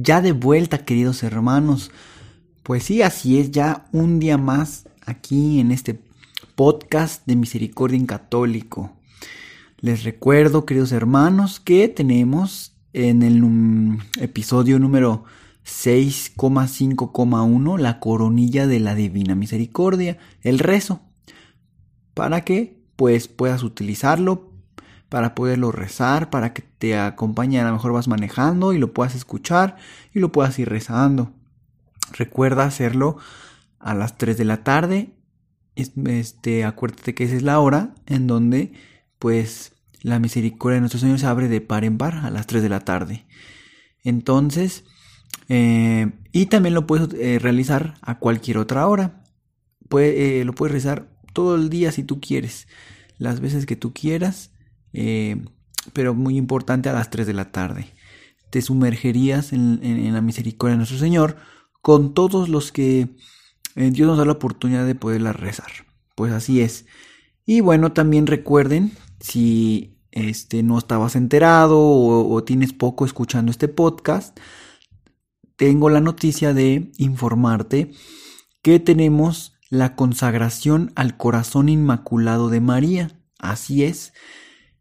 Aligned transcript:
Ya 0.00 0.22
de 0.22 0.30
vuelta, 0.30 0.84
queridos 0.84 1.24
hermanos. 1.24 1.90
Pues 2.62 2.84
sí, 2.84 3.02
así 3.02 3.40
es, 3.40 3.50
ya 3.50 3.88
un 3.90 4.20
día 4.20 4.38
más 4.38 4.88
aquí 5.04 5.58
en 5.58 5.72
este 5.72 6.00
podcast 6.54 7.26
de 7.26 7.34
Misericordia 7.34 7.98
en 7.98 8.06
Católico. 8.06 8.92
Les 9.80 10.04
recuerdo, 10.04 10.66
queridos 10.66 10.92
hermanos, 10.92 11.58
que 11.58 11.88
tenemos 11.88 12.76
en 12.92 13.24
el 13.24 13.42
episodio 14.20 14.78
número 14.78 15.24
6,5,1 15.66 17.80
la 17.80 17.98
coronilla 17.98 18.68
de 18.68 18.78
la 18.78 18.94
Divina 18.94 19.34
Misericordia, 19.34 20.16
el 20.42 20.60
rezo, 20.60 21.00
para 22.14 22.44
que 22.44 22.84
pues 22.94 23.26
puedas 23.26 23.64
utilizarlo 23.64 24.47
para 25.08 25.34
poderlo 25.34 25.72
rezar, 25.72 26.30
para 26.30 26.52
que 26.52 26.62
te 26.62 26.98
acompañe, 26.98 27.60
a 27.60 27.64
lo 27.64 27.72
mejor 27.72 27.92
vas 27.92 28.08
manejando 28.08 28.72
y 28.72 28.78
lo 28.78 28.92
puedas 28.92 29.14
escuchar 29.14 29.76
y 30.12 30.20
lo 30.20 30.32
puedas 30.32 30.58
ir 30.58 30.68
rezando. 30.68 31.32
Recuerda 32.12 32.64
hacerlo 32.64 33.18
a 33.78 33.94
las 33.94 34.18
3 34.18 34.36
de 34.36 34.44
la 34.44 34.64
tarde. 34.64 35.10
Este, 35.76 36.64
acuérdate 36.64 37.14
que 37.14 37.24
esa 37.24 37.36
es 37.36 37.42
la 37.42 37.60
hora 37.60 37.94
en 38.06 38.26
donde 38.26 38.72
pues 39.18 39.72
la 40.02 40.18
misericordia 40.18 40.76
de 40.76 40.80
nuestro 40.80 41.00
Señor 41.00 41.18
se 41.18 41.26
abre 41.26 41.48
de 41.48 41.60
par 41.60 41.84
en 41.84 41.98
par 41.98 42.16
a 42.16 42.30
las 42.30 42.46
3 42.46 42.62
de 42.62 42.68
la 42.68 42.80
tarde. 42.80 43.26
Entonces, 44.04 44.84
eh, 45.48 46.12
y 46.32 46.46
también 46.46 46.74
lo 46.74 46.86
puedes 46.86 47.14
eh, 47.14 47.38
realizar 47.38 47.94
a 48.02 48.18
cualquier 48.18 48.58
otra 48.58 48.86
hora. 48.86 49.24
Eh, 49.98 50.42
lo 50.44 50.54
puedes 50.54 50.72
rezar 50.72 51.08
todo 51.32 51.56
el 51.56 51.70
día 51.70 51.92
si 51.92 52.02
tú 52.02 52.20
quieres, 52.20 52.68
las 53.16 53.40
veces 53.40 53.66
que 53.66 53.76
tú 53.76 53.92
quieras. 53.92 54.50
Eh, 54.92 55.44
pero 55.92 56.14
muy 56.14 56.36
importante 56.36 56.88
a 56.88 56.92
las 56.92 57.10
3 57.10 57.26
de 57.26 57.34
la 57.34 57.50
tarde. 57.50 57.86
Te 58.50 58.62
sumergerías 58.62 59.52
en, 59.52 60.12
la 60.12 60.20
misericordia 60.20 60.72
de 60.72 60.78
nuestro 60.78 60.98
Señor 60.98 61.36
con 61.82 62.14
todos 62.14 62.48
los 62.48 62.72
que 62.72 63.08
eh, 63.76 63.90
Dios 63.90 64.08
nos 64.08 64.18
da 64.18 64.24
la 64.24 64.32
oportunidad 64.32 64.86
de 64.86 64.94
poderla 64.94 65.32
rezar. 65.32 65.70
Pues 66.14 66.32
así 66.32 66.60
es. 66.60 66.86
Y 67.46 67.60
bueno, 67.60 67.92
también 67.92 68.26
recuerden, 68.26 68.92
si 69.20 69.98
este, 70.10 70.62
no 70.62 70.78
estabas 70.78 71.16
enterado 71.16 71.78
o, 71.78 72.34
o 72.34 72.44
tienes 72.44 72.72
poco 72.72 73.04
escuchando 73.04 73.50
este 73.50 73.68
podcast, 73.68 74.38
tengo 75.56 75.90
la 75.90 76.00
noticia 76.00 76.54
de 76.54 76.92
informarte 76.98 77.92
que 78.62 78.80
tenemos 78.80 79.58
la 79.70 79.96
consagración 79.96 80.92
al 80.94 81.16
corazón 81.16 81.68
inmaculado 81.68 82.48
de 82.48 82.60
María. 82.60 83.20
Así 83.38 83.84
es. 83.84 84.12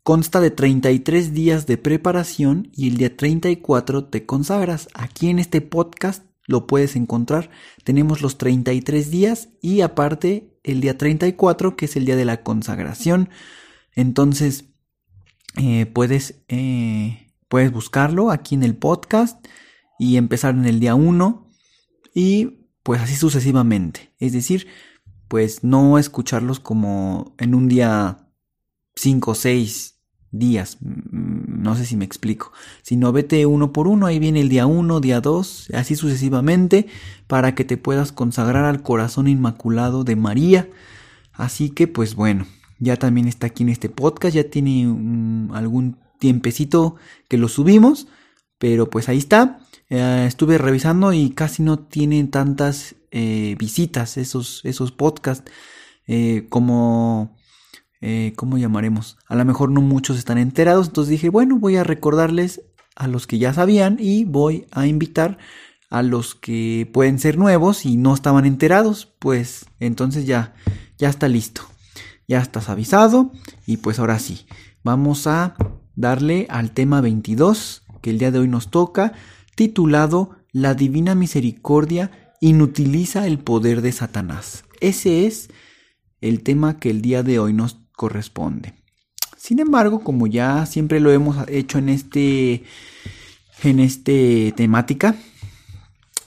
Consta 0.08 0.40
de 0.40 0.52
33 0.52 1.34
días 1.34 1.68
de 1.68 1.78
preparación 1.78 2.72
y 2.74 2.88
el 2.88 2.96
día 2.96 3.18
34 3.18 4.06
te 4.06 4.26
consagras. 4.26 4.88
Aquí 4.94 5.30
en 5.30 5.38
este 5.38 5.60
podcast 5.60 6.24
lo 6.46 6.66
puedes 6.66 6.96
encontrar. 6.96 7.50
Tenemos 7.84 8.22
los 8.22 8.38
33 8.38 9.12
días 9.12 9.50
y 9.62 9.82
aparte 9.82 10.58
el 10.64 10.80
día 10.80 10.98
34 10.98 11.76
que 11.76 11.84
es 11.84 11.98
el 11.98 12.06
día 12.06 12.16
de 12.16 12.23
la 12.23 12.42
consagración. 12.42 13.28
Entonces 13.96 14.70
eh, 15.58 15.88
puedes, 15.88 16.42
eh, 16.48 17.34
puedes 17.50 17.73
buscarlo 17.73 18.32
aquí 18.32 18.56
en 18.56 18.64
el 18.64 18.78
podcast 18.78 19.46
y 20.00 20.16
empezar 20.16 20.56
en 20.56 20.67
el 20.67 20.80
día 20.80 20.96
1 20.96 21.50
y 22.16 22.70
pues 22.82 23.02
así 23.02 23.17
sucesivamente. 23.17 24.14
Es 24.20 24.32
decir, 24.32 24.67
pues 25.28 25.66
no 25.66 25.98
escucharlos 26.00 26.62
como 26.62 27.36
en 27.40 27.54
un 27.54 27.67
día 27.67 28.30
5 28.96 29.32
o 29.32 29.36
6 29.36 29.96
días. 30.37 30.77
No 30.81 31.75
sé 31.75 31.86
si 31.86 31.95
me 31.98 32.05
explico. 32.05 32.52
Si 32.81 32.95
no, 32.95 33.11
vete 33.11 33.45
uno 33.45 33.71
por 33.71 33.87
uno, 33.87 34.05
ahí 34.05 34.20
viene 34.20 34.42
el 34.42 34.49
día 34.49 34.65
uno, 34.65 34.99
día 34.99 35.21
dos, 35.21 35.67
así 35.73 35.95
sucesivamente, 35.95 36.87
para 37.27 37.55
que 37.55 37.65
te 37.65 37.77
puedas 37.77 38.11
consagrar 38.11 38.65
al 38.65 38.81
corazón 38.81 39.27
inmaculado 39.27 40.03
de 40.03 40.15
María. 40.15 40.70
Así 41.33 41.70
que, 41.70 41.87
pues 41.87 42.15
bueno, 42.15 42.45
ya 42.80 42.98
también 42.98 43.27
está 43.27 43.48
aquí 43.48 43.64
en 43.64 43.70
este 43.70 43.89
podcast, 43.89 44.36
ya 44.36 44.49
tiene 44.49 44.83
algún 45.53 45.98
tiempecito 46.20 46.95
que 47.27 47.37
lo 47.37 47.48
subimos, 47.48 48.08
pero 48.58 48.89
pues 48.89 49.09
ahí 49.09 49.17
está. 49.17 49.59
Eh, 49.89 50.25
estuve 50.27 50.58
revisando 50.58 51.14
y 51.14 51.30
casi 51.30 51.64
no 51.64 51.80
tienen 51.80 52.30
tantas 52.30 52.95
eh, 53.11 53.55
visitas 53.58 54.17
esos, 54.17 54.61
esos 54.65 54.92
podcasts 54.92 55.49
eh, 56.08 56.45
como 56.49 57.36
eh, 58.02 58.34
¿cómo 58.36 58.58
llamaremos? 58.58 59.18
A 59.28 59.36
lo 59.36 59.46
mejor 59.46 59.72
no 59.72 59.82
muchos 59.82 60.18
están 60.18 60.38
enterados, 60.38 60.88
entonces 60.88 61.12
dije, 61.12 61.30
bueno, 61.30 61.58
voy 61.58 61.78
a 61.78 61.84
recordarles 61.84 62.62
a 62.96 63.08
los 63.08 63.28
que 63.28 63.38
ya 63.38 63.54
sabían 63.54 63.98
y 64.00 64.26
voy 64.26 64.66
a 64.72 64.88
invitar 64.88 65.38
a 65.90 66.04
los 66.04 66.36
que 66.36 66.90
pueden 66.92 67.20
ser 67.20 67.38
nuevos 67.38 67.86
y 67.86 67.98
no 67.98 68.14
estaban 68.14 68.46
enterados, 68.46 69.14
pues 69.20 69.66
entonces 69.80 70.26
ya, 70.26 70.54
ya 70.98 71.10
está 71.10 71.28
listo, 71.28 71.62
ya 72.28 72.40
estás 72.40 72.70
avisado 72.70 73.32
y 73.66 73.78
pues 73.78 74.00
ahora 74.00 74.20
sí, 74.20 74.46
vamos 74.84 75.28
a 75.28 75.56
darle 75.96 76.46
al 76.50 76.72
tema 76.72 77.02
22 77.02 77.84
que 78.02 78.10
el 78.10 78.20
día 78.20 78.32
de 78.32 78.40
hoy 78.40 78.48
nos 78.48 78.70
toca, 78.70 79.14
titulado 79.56 80.36
La 80.52 80.74
Divina 80.74 81.16
Misericordia 81.16 82.34
inutiliza 82.42 83.26
el 83.26 83.40
poder 83.40 83.82
de 83.82 83.92
Satanás. 83.92 84.66
Ese 84.80 85.26
es 85.26 85.50
el 86.22 86.44
tema 86.44 86.80
que 86.80 86.90
el 86.90 87.02
día 87.02 87.24
de 87.24 87.40
hoy 87.40 87.54
nos 87.54 87.86
corresponde. 87.98 88.74
Sin 89.36 89.60
embargo, 89.60 90.00
como 90.00 90.28
ya 90.28 90.66
siempre 90.66 91.02
lo 91.02 91.12
hemos 91.12 91.36
hecho 91.50 91.80
en 91.80 91.90
este 91.90 92.64
en 93.64 93.80
este 93.80 94.54
temática, 94.56 95.16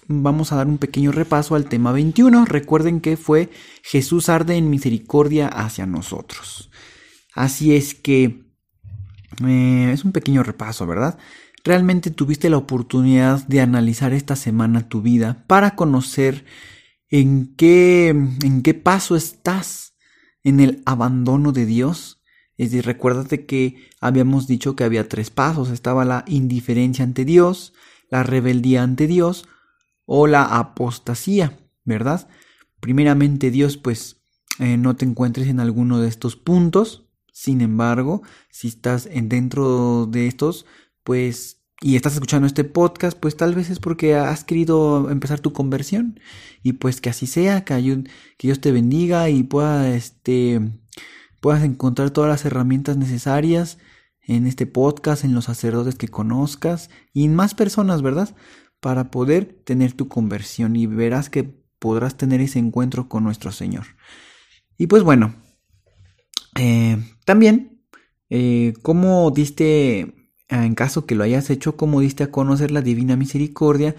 vamos 0.09 0.53
a 0.53 0.57
dar 0.57 0.67
un 0.67 0.79
pequeño 0.79 1.13
repaso 1.13 1.55
al 1.55 1.67
tema 1.67 1.93
21. 1.93 2.45
Recuerden 2.45 3.01
que 3.01 3.17
fue 3.17 3.51
Jesús 3.83 4.29
arde 4.29 4.57
en 4.57 4.69
misericordia 4.69 5.49
hacia 5.49 5.87
nosotros. 5.87 6.71
Así 7.33 7.75
es 7.75 7.95
que 7.95 8.45
eh, 9.47 9.91
es 9.93 10.05
un 10.05 10.13
pequeño 10.13 10.43
repaso, 10.43 10.87
¿verdad? 10.87 11.19
Realmente 11.63 12.11
tuviste 12.11 12.51
la 12.51 12.57
oportunidad 12.57 13.47
de 13.47 13.61
analizar 13.61 14.13
esta 14.13 14.35
semana 14.35 14.89
tu 14.89 15.03
vida 15.03 15.45
para 15.47 15.77
conocer 15.77 16.45
en 17.11 17.55
qué, 17.55 18.09
en 18.09 18.63
qué 18.63 18.75
paso 18.75 19.15
estás 19.15 19.90
en 20.45 20.61
el 20.61 20.83
abandono 20.87 21.53
de 21.53 21.67
Dios. 21.67 22.21
Es 22.56 22.71
decir, 22.71 22.84
recuérdate 22.84 23.47
que 23.47 23.89
habíamos 24.01 24.47
dicho 24.47 24.77
que 24.77 24.84
había 24.84 25.09
tres 25.09 25.31
pasos. 25.31 25.71
Estaba 25.71 26.05
la 26.05 26.25
indiferencia 26.27 27.05
ante 27.05 27.25
Dios, 27.25 27.73
la 28.11 28.23
rebeldía 28.23 28.83
ante 28.83 29.06
Dios 29.06 29.49
o 30.05 30.27
la 30.27 30.45
apostasía, 30.45 31.59
¿verdad? 31.84 32.28
Primeramente 32.81 33.51
Dios, 33.51 33.77
pues 33.77 34.23
eh, 34.59 34.77
no 34.77 34.97
te 34.97 35.05
encuentres 35.05 35.49
en 35.49 35.61
alguno 35.61 36.01
de 36.01 36.09
estos 36.09 36.37
puntos. 36.37 37.07
Sin 37.33 37.61
embargo, 37.61 38.22
si 38.51 38.69
estás 38.69 39.09
dentro 39.11 40.07
de 40.07 40.27
estos, 40.27 40.67
pues 41.04 41.59
y 41.82 41.97
estás 41.97 42.15
escuchando 42.15 42.47
este 42.47 42.65
podcast, 42.65 43.18
pues 43.18 43.36
tal 43.36 43.54
vez 43.54 43.71
es 43.71 43.80
porque 43.80 44.15
has 44.15 44.44
querido 44.44 45.10
empezar 45.10 45.41
tu 45.41 45.53
conversión 45.53 46.21
y 46.62 46.74
pues 46.74 47.00
que 47.00 47.09
así 47.09 47.27
sea, 47.27 47.65
que, 47.65 48.04
que 48.36 48.48
Dios 48.48 48.60
te 48.60 48.71
bendiga 48.71 49.30
y 49.30 49.42
pueda, 49.42 49.88
este, 49.94 50.60
puedas 51.41 51.65
encontrar 51.65 52.10
todas 52.10 52.28
las 52.28 52.44
herramientas 52.44 52.98
necesarias 52.98 53.78
en 54.21 54.47
este 54.47 54.66
podcast, 54.66 55.24
en 55.24 55.34
los 55.34 55.47
sacerdotes 55.47 55.94
que 55.94 56.09
conozcas 56.09 56.91
y 57.15 57.24
en 57.24 57.34
más 57.34 57.54
personas, 57.54 58.03
¿verdad? 58.03 58.36
Para 58.80 59.10
poder 59.10 59.47
tener 59.65 59.94
tu 59.94 60.06
conversión 60.09 60.77
y 60.77 60.86
verás 60.86 61.30
que 61.30 61.44
podrás 61.78 62.18
tener 62.18 62.42
ese 62.42 62.59
encuentro 62.59 63.09
con 63.09 63.24
nuestro 63.24 63.53
Señor. 63.53 63.86
Y 64.77 64.86
pues 64.86 65.03
bueno, 65.03 65.34
eh, 66.56 66.98
también, 67.24 67.82
eh, 68.28 68.74
¿cómo 68.82 69.30
diste 69.30 70.20
en 70.51 70.75
caso 70.75 71.07
que 71.07 71.15
lo 71.15 71.25
hayas 71.25 71.51
hecho, 71.51 71.77
como 71.77 72.01
diste 72.01 72.25
a 72.25 72.31
conocer 72.31 72.71
la 72.71 72.83
divina 72.83 73.17
misericordia 73.17 73.95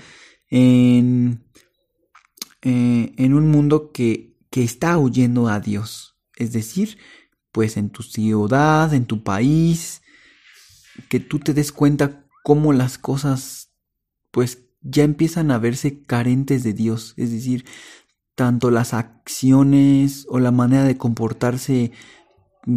en, 0.50 1.44
eh, 2.62 3.14
en 3.18 3.34
un 3.34 3.50
mundo 3.50 3.92
que, 3.92 4.38
que 4.50 4.64
está 4.64 4.98
huyendo 4.98 5.48
a 5.48 5.60
Dios. 5.60 6.18
Es 6.36 6.54
decir, 6.54 6.98
pues 7.52 7.78
en 7.78 7.90
tu 7.90 8.04
ciudad, 8.04 8.94
en 8.94 9.06
tu 9.06 9.24
país, 9.24 10.02
que 11.10 11.20
tú 11.20 11.40
te 11.40 11.54
des 11.54 11.72
cuenta 11.72 12.26
cómo 12.44 12.74
las 12.74 12.98
cosas 12.98 13.72
pues 14.32 14.60
ya 14.82 15.04
empiezan 15.04 15.52
a 15.52 15.60
verse 15.60 16.02
carentes 16.02 16.64
de 16.64 16.74
Dios, 16.74 17.14
es 17.18 17.32
decir, 17.32 17.66
tanto 18.36 18.72
las 18.72 18.94
acciones 18.94 20.26
o 20.30 20.40
la 20.40 20.52
manera 20.52 20.84
de 20.84 20.98
comportarse, 20.98 21.92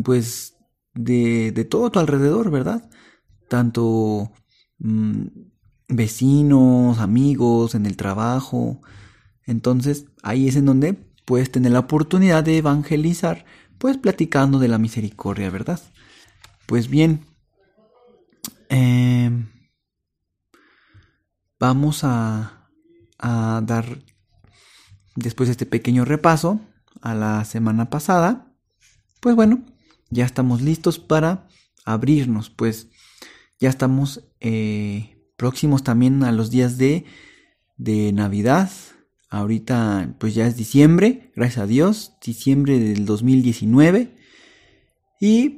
pues, 0.05 0.57
de, 0.95 1.53
de 1.53 1.65
todo 1.65 1.91
tu 1.91 2.01
alrededor, 2.01 2.51
¿verdad? 2.51 2.91
Tanto 3.49 4.33
mm, 4.79 5.27
vecinos, 5.89 6.99
amigos, 6.99 7.75
en 7.75 7.87
el 7.87 7.97
trabajo. 7.97 8.81
Entonces, 9.47 10.07
ahí 10.23 10.49
es 10.49 10.57
en 10.57 10.67
donde 10.67 10.95
puedes 11.25 11.51
tener 11.51 11.73
la 11.73 11.81
oportunidad 11.81 12.45
de 12.45 12.59
evangelizar, 12.59 13.45
pues 13.79 13.97
platicando 13.99 14.59
de 14.59 14.69
la 14.69 14.79
misericordia, 14.79 15.51
¿verdad? 15.51 15.81
Pues 16.67 16.89
bien, 16.89 17.27
em, 18.69 19.49
vamos 21.59 22.05
a, 22.05 22.71
a 23.19 23.63
dar, 23.65 24.03
después 25.17 25.49
de 25.49 25.53
este 25.53 25.67
pequeño 25.67 26.05
repaso, 26.05 26.61
a 27.01 27.15
la 27.15 27.45
semana 27.45 27.91
pasada, 27.91 28.51
pues 29.21 29.37
bueno, 29.37 29.63
ya 30.11 30.25
estamos 30.25 30.63
listos 30.63 30.99
para 30.99 31.49
abrirnos, 31.85 32.49
pues 32.49 32.89
ya 33.61 33.69
estamos 33.69 34.25
eh, 34.41 35.17
próximos 35.37 35.83
también 35.83 36.23
a 36.23 36.33
los 36.33 36.51
días 36.51 36.79
de, 36.79 37.05
Navidad. 37.77 38.71
Ahorita 39.29 40.15
pues 40.19 40.35
ya 40.35 40.47
es 40.47 40.57
diciembre, 40.57 41.33
gracias 41.35 41.65
a 41.65 41.67
Dios, 41.67 42.15
diciembre 42.25 42.79
del 42.79 43.05
2019. 43.05 44.17
Y 45.21 45.57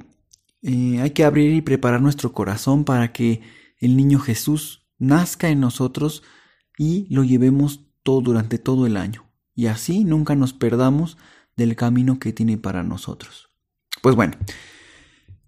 eh, 0.63 0.99
hay 1.01 1.11
que 1.11 1.23
abrir 1.23 1.53
y 1.53 1.61
preparar 1.61 2.01
nuestro 2.01 2.33
corazón 2.33 2.85
para 2.85 3.13
que 3.13 3.41
el 3.79 3.95
niño 3.95 4.19
Jesús 4.19 4.87
nazca 4.97 5.49
en 5.49 5.59
nosotros 5.59 6.23
y 6.77 7.07
lo 7.13 7.23
llevemos 7.23 7.81
todo 8.03 8.21
durante 8.21 8.57
todo 8.57 8.87
el 8.87 8.97
año. 8.97 9.25
Y 9.53 9.67
así 9.67 10.03
nunca 10.03 10.35
nos 10.35 10.53
perdamos 10.53 11.17
del 11.55 11.75
camino 11.75 12.19
que 12.19 12.33
tiene 12.33 12.57
para 12.57 12.83
nosotros. 12.83 13.49
Pues 14.01 14.15
bueno, 14.15 14.37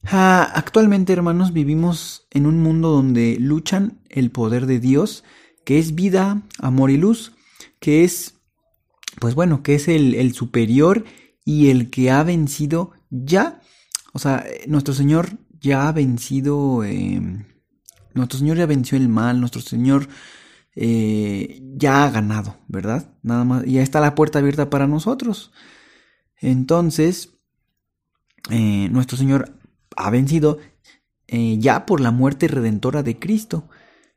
actualmente 0.04 1.14
hermanos 1.14 1.54
vivimos 1.54 2.28
en 2.32 2.46
un 2.46 2.62
mundo 2.62 2.90
donde 2.90 3.38
luchan 3.40 4.00
el 4.10 4.32
poder 4.32 4.66
de 4.66 4.80
Dios, 4.80 5.24
que 5.66 5.80
es 5.80 5.96
vida, 5.96 6.44
amor 6.60 6.90
y 6.92 6.98
luz, 6.98 7.34
que 7.80 8.04
es, 8.04 8.36
pues 9.20 9.36
bueno, 9.36 9.64
que 9.64 9.76
es 9.76 9.88
el, 9.88 10.34
superior 10.34 11.06
y 11.46 11.70
el 11.70 11.90
que 11.90 12.12
ha 12.12 12.24
vencido 12.24 12.92
ya, 13.10 13.62
o 14.14 14.20
sea, 14.20 14.46
nuestro 14.68 14.94
Señor 14.94 15.38
ya 15.60 15.88
ha 15.88 15.92
vencido, 15.92 16.84
em, 16.84 17.46
nuestro 18.14 18.40
Señor 18.40 18.58
ya 18.58 18.66
venció 18.66 18.98
el 18.98 19.10
mal, 19.10 19.40
nuestro 19.40 19.62
Señor 19.62 20.08
eh, 20.76 21.62
ya 21.76 22.06
ha 22.06 22.12
ganado, 22.12 22.58
¿verdad? 22.68 23.14
Nada 23.22 23.44
más, 23.44 23.66
ya 23.66 23.82
está 23.82 24.00
la 24.00 24.16
puerta 24.16 24.40
abierta 24.40 24.70
para 24.70 24.88
nosotros. 24.88 25.52
Entonces, 26.38 27.38
eh, 28.50 28.88
nuestro 28.90 29.18
Señor 29.18 29.59
ha 30.00 30.10
vencido 30.10 30.58
eh, 31.28 31.58
ya 31.60 31.86
por 31.86 32.00
la 32.00 32.12
muerte 32.12 32.48
redentora 32.48 33.04
de 33.04 33.20
Cristo 33.20 33.68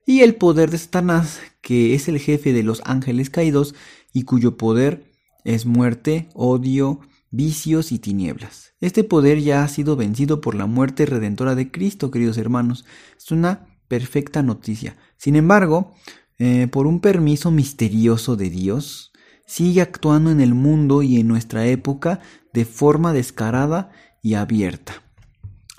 y 0.06 0.20
el 0.20 0.36
poder 0.36 0.70
de 0.70 0.78
Satanás, 0.78 1.40
que 1.60 1.94
es 1.94 2.08
el 2.08 2.18
jefe 2.18 2.52
de 2.52 2.62
los 2.62 2.80
ángeles 2.84 3.30
caídos 3.30 3.74
y 4.12 4.22
cuyo 4.22 4.56
poder 4.56 5.12
es 5.44 5.66
muerte, 5.66 6.28
odio, 6.34 7.00
vicios 7.30 7.90
y 7.90 7.98
tinieblas. 7.98 8.74
Este 8.80 9.04
poder 9.04 9.40
ya 9.40 9.64
ha 9.64 9.68
sido 9.68 9.96
vencido 9.96 10.40
por 10.40 10.54
la 10.54 10.66
muerte 10.66 11.04
redentora 11.04 11.54
de 11.54 11.70
Cristo, 11.70 12.10
queridos 12.10 12.38
hermanos. 12.38 12.84
Es 13.18 13.30
una 13.32 13.66
perfecta 13.88 14.42
noticia. 14.42 14.96
Sin 15.16 15.34
embargo, 15.34 15.94
eh, 16.38 16.68
por 16.68 16.86
un 16.86 17.00
permiso 17.00 17.50
misterioso 17.50 18.36
de 18.36 18.50
Dios, 18.50 19.12
sigue 19.46 19.80
actuando 19.80 20.30
en 20.30 20.40
el 20.40 20.54
mundo 20.54 21.02
y 21.02 21.18
en 21.18 21.28
nuestra 21.28 21.66
época 21.66 22.20
de 22.52 22.64
forma 22.64 23.12
descarada 23.12 23.90
y 24.22 24.34
abierta. 24.34 25.02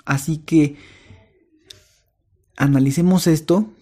Así 0.04 0.38
que 0.38 0.76
analicemos 2.56 3.26
esto 3.26 3.72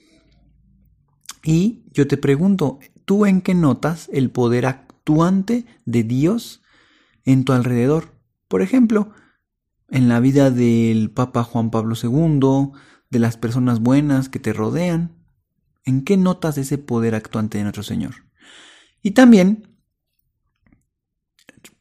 y 1.43 1.83
yo 1.93 2.07
te 2.07 2.17
pregunto, 2.17 2.79
¿tú 3.05 3.27
en 3.27 3.41
qué 3.41 3.55
notas 3.55 4.09
el 4.13 4.31
poder 4.31 4.67
actuante 4.67 5.67
de 5.85 6.05
Dios 6.05 6.63
en 7.25 7.45
tu 7.45 7.53
alrededor? 7.53 8.15
Por 8.49 8.63
ejemplo, 8.63 9.13
en 9.89 10.09
la 10.09 10.21
vida 10.21 10.51
del 10.51 11.11
Papa 11.11 11.43
Juan 11.43 11.71
Pablo 11.71 11.95
II, 12.01 12.73
de 13.11 13.19
las 13.19 13.37
personas 13.37 13.81
buenas 13.81 14.31
que 14.31 14.39
te 14.39 14.55
rodean. 14.55 15.13
¿En 15.85 16.03
qué 16.03 16.17
notas 16.17 16.57
ese 16.57 16.79
poder 16.79 17.15
actuante 17.15 17.59
de 17.59 17.65
nuestro 17.65 17.83
Señor? 17.83 18.15
Y 19.03 19.11
también 19.11 19.69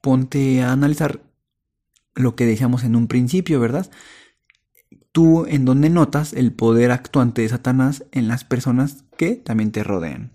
ponte 0.01 0.61
a 0.61 0.73
analizar 0.73 1.21
lo 2.15 2.35
que 2.35 2.45
decíamos 2.45 2.83
en 2.83 2.97
un 2.97 3.07
principio, 3.07 3.59
¿verdad? 3.59 3.89
Tú 5.11 5.45
en 5.45 5.65
dónde 5.65 5.89
notas 5.89 6.33
el 6.33 6.53
poder 6.53 6.91
actuante 6.91 7.41
de 7.41 7.49
Satanás 7.49 8.05
en 8.11 8.27
las 8.27 8.43
personas 8.43 9.03
que 9.17 9.35
también 9.35 9.71
te 9.71 9.83
rodean. 9.83 10.31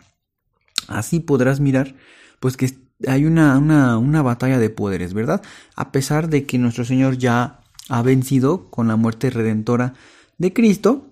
Así 0.89 1.21
podrás 1.21 1.61
mirar, 1.61 1.95
pues 2.41 2.57
que 2.57 2.77
hay 3.07 3.25
una, 3.25 3.59
una, 3.59 3.99
una 3.99 4.23
batalla 4.23 4.59
de 4.59 4.71
poderes, 4.71 5.15
¿verdad? 5.15 5.43
A 5.75 5.93
pesar 5.93 6.29
de 6.29 6.47
que 6.47 6.59
nuestro 6.59 6.85
Señor 6.85 7.19
ya 7.19 7.61
ha 7.89 8.03
vencido 8.03 8.71
con 8.71 8.89
la 8.89 8.97
muerte 8.97 9.31
redentora 9.31 9.95
de 10.39 10.53
Cristo, 10.53 11.07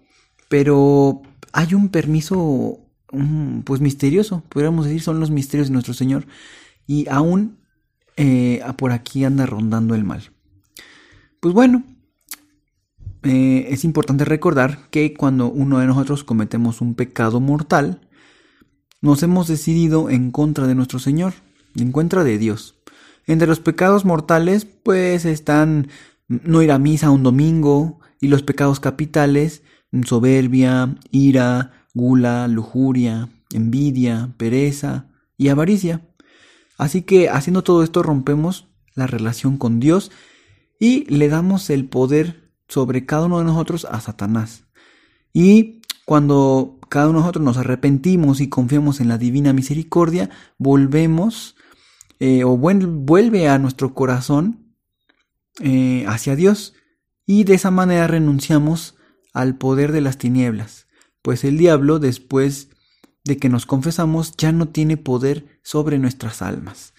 pero 0.48 1.22
hay 1.52 1.74
un 1.74 1.88
permiso, 1.88 2.80
pues 3.64 3.80
misterioso, 3.80 4.42
podríamos 4.48 4.86
decir, 4.86 5.02
son 5.02 5.20
los 5.20 5.30
misterios 5.30 5.68
de 5.68 5.72
nuestro 5.72 5.94
Señor, 5.94 6.26
y 6.86 7.08
aún 7.08 7.58
eh, 8.16 8.62
por 8.76 8.92
aquí 8.92 9.24
anda 9.24 9.46
rondando 9.46 9.94
el 9.94 10.04
mal. 10.04 10.30
Pues 11.40 11.54
bueno, 11.54 11.84
eh, 13.24 13.66
es 13.70 13.84
importante 13.84 14.24
recordar 14.24 14.88
que 14.90 15.14
cuando 15.14 15.50
uno 15.50 15.78
de 15.78 15.86
nosotros 15.86 16.24
cometemos 16.24 16.80
un 16.80 16.94
pecado 16.94 17.40
mortal, 17.40 18.00
nos 19.00 19.22
hemos 19.22 19.48
decidido 19.48 20.10
en 20.10 20.30
contra 20.30 20.66
de 20.66 20.74
nuestro 20.74 20.98
Señor, 20.98 21.34
en 21.76 21.92
contra 21.92 22.24
de 22.24 22.38
Dios. 22.38 22.76
Entre 23.26 23.48
los 23.48 23.60
pecados 23.60 24.04
mortales, 24.04 24.66
pues 24.66 25.24
están 25.24 25.88
no 26.28 26.62
ir 26.62 26.70
a 26.72 26.78
misa 26.78 27.10
un 27.10 27.22
domingo, 27.22 28.00
y 28.24 28.28
los 28.28 28.42
pecados 28.42 28.80
capitales, 28.80 29.62
soberbia, 30.06 30.96
ira, 31.10 31.72
gula, 31.92 32.48
lujuria, 32.48 33.28
envidia, 33.52 34.32
pereza 34.38 35.08
y 35.36 35.48
avaricia. 35.48 36.00
Así 36.78 37.02
que 37.02 37.28
haciendo 37.28 37.62
todo 37.62 37.84
esto 37.84 38.02
rompemos 38.02 38.66
la 38.94 39.06
relación 39.06 39.58
con 39.58 39.78
Dios 39.78 40.10
y 40.80 41.04
le 41.14 41.28
damos 41.28 41.68
el 41.68 41.84
poder 41.84 42.43
sobre 42.68 43.06
cada 43.06 43.26
uno 43.26 43.38
de 43.38 43.44
nosotros 43.44 43.86
a 43.90 44.00
Satanás. 44.00 44.64
Y 45.32 45.82
cuando 46.04 46.78
cada 46.88 47.08
uno 47.08 47.18
de 47.18 47.22
nosotros 47.22 47.44
nos 47.44 47.56
arrepentimos 47.56 48.40
y 48.40 48.48
confiamos 48.48 49.00
en 49.00 49.08
la 49.08 49.18
divina 49.18 49.52
misericordia, 49.52 50.30
volvemos 50.58 51.56
eh, 52.20 52.44
o 52.44 52.56
vuelve 52.56 53.48
a 53.48 53.58
nuestro 53.58 53.94
corazón 53.94 54.76
eh, 55.60 56.04
hacia 56.06 56.36
Dios 56.36 56.74
y 57.26 57.44
de 57.44 57.54
esa 57.54 57.70
manera 57.70 58.06
renunciamos 58.06 58.96
al 59.32 59.56
poder 59.56 59.92
de 59.92 60.00
las 60.00 60.18
tinieblas, 60.18 60.86
pues 61.22 61.44
el 61.44 61.58
diablo 61.58 61.98
después 61.98 62.68
de 63.24 63.38
que 63.38 63.48
nos 63.48 63.66
confesamos 63.66 64.36
ya 64.36 64.52
no 64.52 64.68
tiene 64.68 64.96
poder 64.96 65.58
sobre 65.62 65.98
nuestras 65.98 66.42
almas. 66.42 66.94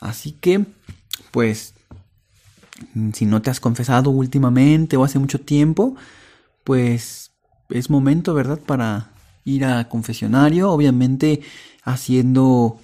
Así 0.00 0.32
que, 0.32 0.66
pues, 1.30 1.73
si 3.12 3.26
no 3.26 3.42
te 3.42 3.50
has 3.50 3.60
confesado 3.60 4.10
últimamente 4.10 4.96
o 4.96 5.04
hace 5.04 5.18
mucho 5.18 5.40
tiempo, 5.40 5.96
pues 6.64 7.32
es 7.70 7.90
momento, 7.90 8.34
¿verdad?, 8.34 8.58
para 8.58 9.12
ir 9.44 9.64
a 9.64 9.88
confesionario, 9.88 10.70
obviamente 10.70 11.40
haciendo 11.82 12.78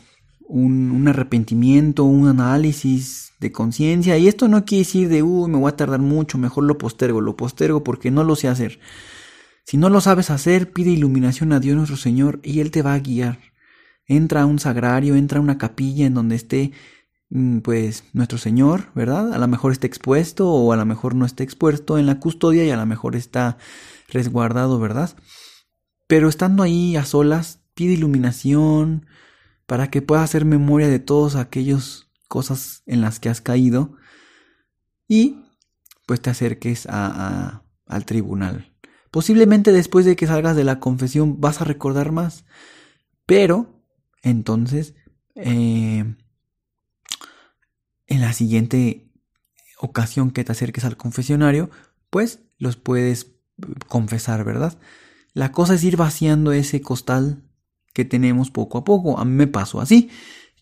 un, 0.47 1.09
arrepentimiento, 1.09 2.05
un 2.05 2.29
análisis 2.29 3.33
de 3.41 3.53
conciencia. 3.53 4.19
Y 4.19 4.29
esto 4.29 4.49
no 4.49 4.65
quiere 4.65 4.85
decir 4.85 5.09
de, 5.09 5.23
uy, 5.23 5.51
me 5.51 5.59
voy 5.59 5.71
a 5.71 5.77
tardar 5.77 6.01
mucho, 6.01 6.39
mejor 6.39 6.65
lo 6.65 6.77
postergo, 6.77 7.21
lo 7.21 7.37
postergo 7.37 7.83
porque 7.83 8.11
no 8.11 8.25
lo 8.25 8.37
sé 8.37 8.49
hacer. 8.49 8.81
Si 9.65 9.77
no 9.77 9.89
lo 9.89 10.01
sabes 10.01 10.31
hacer, 10.31 10.73
pide 10.73 10.91
iluminación 10.91 11.53
a 11.53 11.61
Dios 11.61 11.77
nuestro 11.77 11.97
Señor 11.97 12.41
y 12.43 12.61
Él 12.61 12.71
te 12.71 12.83
va 12.83 12.95
a 12.95 12.99
guiar. 12.99 13.39
Entra 14.07 14.43
a 14.43 14.47
un 14.47 14.59
sagrario, 14.59 15.15
entra 15.15 15.39
a 15.39 15.43
una 15.43 15.59
capilla 15.59 16.07
en 16.07 16.15
donde 16.15 16.35
esté 16.35 16.73
pues 17.63 18.05
nuestro 18.13 18.39
Señor, 18.39 18.91
¿verdad? 18.95 19.33
A 19.33 19.39
lo 19.39 19.47
mejor 19.47 19.73
está 19.73 19.87
expuesto 19.87 20.51
o 20.51 20.73
a 20.73 20.77
lo 20.77 20.85
mejor 20.85 21.15
no 21.15 21.25
está 21.25 21.45
expuesto 21.45 21.99
en 21.99 22.07
la 22.07 22.19
custodia 22.19 22.65
y 22.65 22.71
a 22.71 22.77
lo 22.77 22.87
mejor 22.87 23.15
está 23.15 23.57
resguardado, 24.09 24.81
¿verdad? 24.81 25.17
Pero 26.09 26.29
estando 26.29 26.65
ahí 26.65 26.97
a 26.97 27.05
solas, 27.05 27.61
pide 27.75 27.93
iluminación 27.93 29.07
para 29.67 29.91
que 29.91 30.03
pueda 30.03 30.25
hacer 30.25 30.45
memoria 30.45 30.89
de 30.89 30.99
todas 30.99 31.37
aquellas 31.37 32.09
cosas 32.27 32.83
en 32.87 33.01
las 33.01 33.21
que 33.21 33.29
has 33.29 33.41
caído 33.41 33.97
y 35.07 35.45
pues 36.07 36.21
te 36.21 36.31
acerques 36.31 36.87
a, 36.91 37.63
al 37.87 38.05
tribunal. 38.05 38.73
Posiblemente 39.13 39.71
después 39.71 40.05
de 40.05 40.17
que 40.17 40.27
salgas 40.27 40.57
de 40.57 40.65
la 40.65 40.81
confesión 40.81 41.41
vas 41.41 41.61
a 41.61 41.65
recordar 41.65 42.11
más, 42.11 42.45
Pero, 43.27 43.85
entonces, 44.23 44.95
eh, 45.37 46.17
en 48.11 48.21
la 48.21 48.35
siguiente 48.35 49.09
ocasión 49.79 50.31
que 50.31 50.45
te 50.45 50.53
acerques 50.53 50.85
al 50.85 50.99
confesionario, 50.99 51.71
pues 52.11 52.41
los 52.59 52.77
puedes 52.77 53.33
confesar, 53.89 54.45
¿verdad? 54.45 54.79
La 55.33 55.53
cosa 55.53 55.75
es 55.75 55.85
ir 55.85 55.97
vaciando 55.97 56.53
ese 56.53 56.83
costal 56.83 57.43
que 57.95 58.05
tenemos 58.05 58.51
poco 58.51 58.79
a 58.79 58.85
poco. 58.85 59.19
A 59.19 59.25
mí 59.25 59.33
me 59.33 59.47
pasó 59.47 59.81
así. 59.81 60.11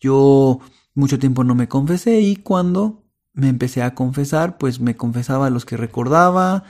Yo 0.00 0.60
mucho 0.94 1.18
tiempo 1.18 1.42
no 1.42 1.54
me 1.54 1.68
confesé 1.68 2.20
y 2.20 2.36
cuando 2.36 3.02
me 3.32 3.48
empecé 3.48 3.82
a 3.82 3.94
confesar, 3.94 4.58
pues 4.58 4.78
me 4.78 4.96
confesaba 4.96 5.46
a 5.46 5.50
los 5.50 5.64
que 5.64 5.76
recordaba 5.76 6.64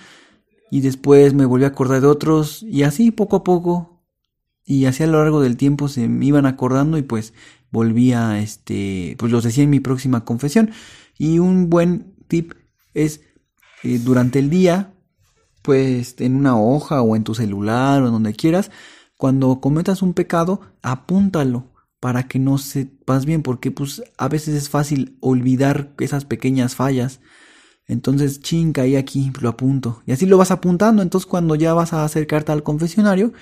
y 0.71 0.81
después 0.81 1.35
me 1.35 1.45
volví 1.45 1.65
a 1.65 1.69
acordar 1.69 2.01
de 2.01 2.07
otros 2.07 2.63
y 2.63 2.85
así 2.85 3.11
poco 3.11 3.37
a 3.37 3.45
poco 3.45 4.05
y 4.65 4.85
así 4.85 5.03
a 5.03 5.07
lo 5.07 5.19
largo 5.19 5.41
del 5.41 5.57
tiempo 5.57 5.89
se 5.89 6.09
me 6.09 6.27
iban 6.27 6.47
acordando 6.47 6.99
y 6.99 7.03
pues 7.03 7.33
volvía 7.71 8.39
este 8.41 9.17
pues 9.19 9.33
los 9.33 9.45
decía 9.45 9.65
en 9.65 9.71
mi 9.71 9.81
próxima 9.81 10.25
confesión 10.25 10.71
y 11.19 11.39
un 11.39 11.71
buen 11.71 12.15
tip 12.29 12.55
es 12.95 13.21
eh, 13.83 13.99
durante 13.99 14.39
el 14.39 14.51
día 14.51 14.95
pues 15.63 16.17
en 16.19 16.37
una 16.37 16.59
hoja 16.61 17.03
o 17.03 17.17
en 17.17 17.25
tu 17.25 17.35
celular 17.35 18.03
o 18.03 18.07
en 18.07 18.13
donde 18.13 18.35
quieras 18.35 18.71
cuando 19.17 19.61
cometas 19.61 20.03
un 20.03 20.15
pecado 20.15 20.61
apúntalo 20.83 21.73
para 22.01 22.29
que 22.29 22.39
no 22.39 22.59
sepas 22.59 23.27
bien 23.27 23.43
porque 23.43 23.71
pues 23.71 24.03
a 24.17 24.29
veces 24.29 24.55
es 24.55 24.69
fácil 24.69 25.19
olvidar 25.21 25.95
esas 25.99 26.25
pequeñas 26.25 26.75
fallas 26.75 27.21
entonces, 27.89 28.41
chinga, 28.41 28.87
y 28.87 28.97
aquí 28.97 29.33
lo 29.41 29.49
apunto. 29.49 30.03
Y 30.07 30.13
así 30.13 30.27
lo 30.27 30.37
vas 30.37 30.51
apuntando. 30.51 31.03
Entonces, 31.03 31.27
cuando 31.27 31.55
ya 31.55 31.73
vas 31.73 31.95
a 31.95 32.05
acercarte 32.05 32.53
al 32.53 32.63
confesionario, 32.63 33.33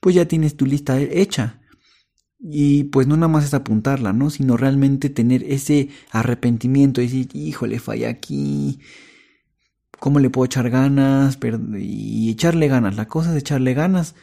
pues 0.00 0.14
ya 0.14 0.26
tienes 0.26 0.56
tu 0.56 0.64
lista 0.64 0.98
hecha. 1.00 1.60
Y 2.38 2.84
pues 2.84 3.06
no 3.06 3.16
nada 3.16 3.28
más 3.28 3.44
es 3.44 3.54
apuntarla, 3.54 4.12
¿no? 4.12 4.30
Sino 4.30 4.56
realmente 4.56 5.10
tener 5.10 5.42
ese 5.44 5.88
arrepentimiento, 6.10 7.00
decir, 7.00 7.28
híjole, 7.32 7.78
falla 7.78 8.10
aquí. 8.10 8.78
¿Cómo 9.98 10.20
le 10.20 10.30
puedo 10.30 10.46
echar 10.46 10.70
ganas? 10.70 11.38
Y 11.78 12.30
echarle 12.30 12.68
ganas. 12.68 12.96
La 12.96 13.08
cosa 13.08 13.32
es 13.32 13.38
echarle 13.38 13.74
ganas. 13.74 14.14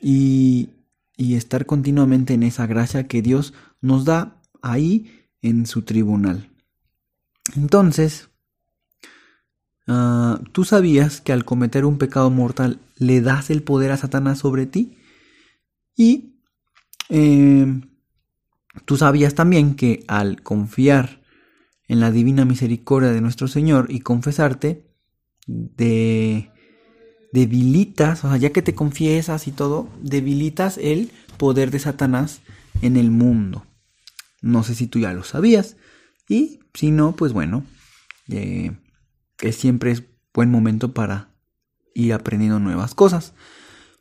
Y, 0.00 0.70
y 1.16 1.34
estar 1.34 1.66
continuamente 1.66 2.34
en 2.34 2.44
esa 2.44 2.66
gracia 2.66 3.08
que 3.08 3.22
Dios 3.22 3.52
nos 3.80 4.04
da 4.04 4.40
ahí 4.62 5.26
en 5.42 5.66
su 5.66 5.82
tribunal. 5.82 6.50
Entonces, 7.56 8.30
Ah, 9.92 10.40
¿Tú 10.52 10.64
sabías 10.64 11.20
que 11.20 11.32
al 11.32 11.44
cometer 11.44 11.84
un 11.84 11.98
pecado 11.98 12.30
mortal 12.30 12.78
le 12.96 13.20
das 13.20 13.50
el 13.50 13.64
poder 13.64 13.90
a 13.90 13.96
Satanás 13.96 14.38
sobre 14.38 14.66
ti? 14.66 14.96
Y 15.96 16.29
em, 17.10 17.90
tú 18.86 18.96
sabías 18.96 19.34
también 19.34 19.74
que 19.74 20.04
al 20.08 20.42
confiar 20.42 21.20
en 21.88 22.00
la 22.00 22.10
divina 22.10 22.44
misericordia 22.44 23.10
de 23.10 23.20
nuestro 23.20 23.48
Señor 23.48 23.86
y 23.88 24.00
confesarte, 24.00 24.86
de, 25.46 26.50
debilitas, 27.32 28.24
o 28.24 28.28
sea, 28.28 28.36
ya 28.36 28.50
que 28.50 28.62
te 28.62 28.74
confiesas 28.74 29.46
y 29.46 29.52
todo, 29.52 29.88
debilitas 30.00 30.78
el 30.78 31.10
poder 31.36 31.70
de 31.70 31.78
Satanás 31.78 32.40
en 32.82 32.96
el 32.96 33.10
mundo. 33.10 33.66
No 34.42 34.62
sé 34.62 34.74
si 34.74 34.86
tú 34.86 34.98
ya 34.98 35.12
lo 35.12 35.24
sabías. 35.24 35.76
Y 36.28 36.60
si 36.74 36.90
no, 36.90 37.12
pues 37.12 37.32
bueno, 37.32 37.64
eh, 38.28 38.72
que 39.36 39.52
siempre 39.52 39.90
es 39.90 40.04
buen 40.32 40.50
momento 40.50 40.94
para 40.94 41.30
ir 41.94 42.12
aprendiendo 42.12 42.60
nuevas 42.60 42.94
cosas. 42.94 43.34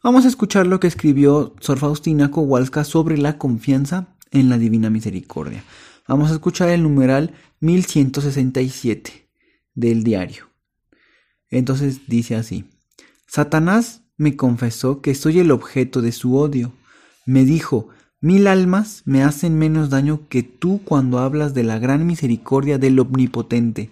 Vamos 0.01 0.24
a 0.24 0.29
escuchar 0.29 0.65
lo 0.65 0.79
que 0.79 0.88
escribió 0.88 1.53
Sor 1.60 1.77
Faustina 1.77 2.32
Kowalska 2.32 2.86
sobre 2.86 3.18
la 3.18 3.38
confianza 3.38 4.15
en 4.32 4.48
la 4.48 4.58
Divina 4.58 4.89
Misericordia. 4.89 5.63
Vamos 6.08 6.32
a 6.32 6.36
escuchar 6.36 6.70
el 6.70 6.84
numeral 6.84 7.34
1167 7.60 9.29
del 9.74 10.06
diario. 10.06 10.50
Entonces 11.50 12.08
dice 12.08 12.36
así, 12.36 12.70
Satanás 13.27 14.03
me 14.15 14.38
confesó 14.38 15.01
que 15.01 15.15
soy 15.15 15.39
el 15.39 15.51
objeto 15.51 16.01
de 16.01 16.13
su 16.13 16.38
odio. 16.38 16.72
Me 17.25 17.44
dijo, 17.44 17.89
mil 18.22 18.48
almas 18.48 19.01
me 19.03 19.24
hacen 19.24 19.58
menos 19.58 19.89
daño 19.89 20.27
que 20.29 20.44
tú 20.44 20.82
cuando 20.86 21.20
hablas 21.20 21.53
de 21.53 21.63
la 21.63 21.77
gran 21.77 22.08
misericordia 22.08 22.77
del 22.77 23.00
Omnipotente 23.00 23.91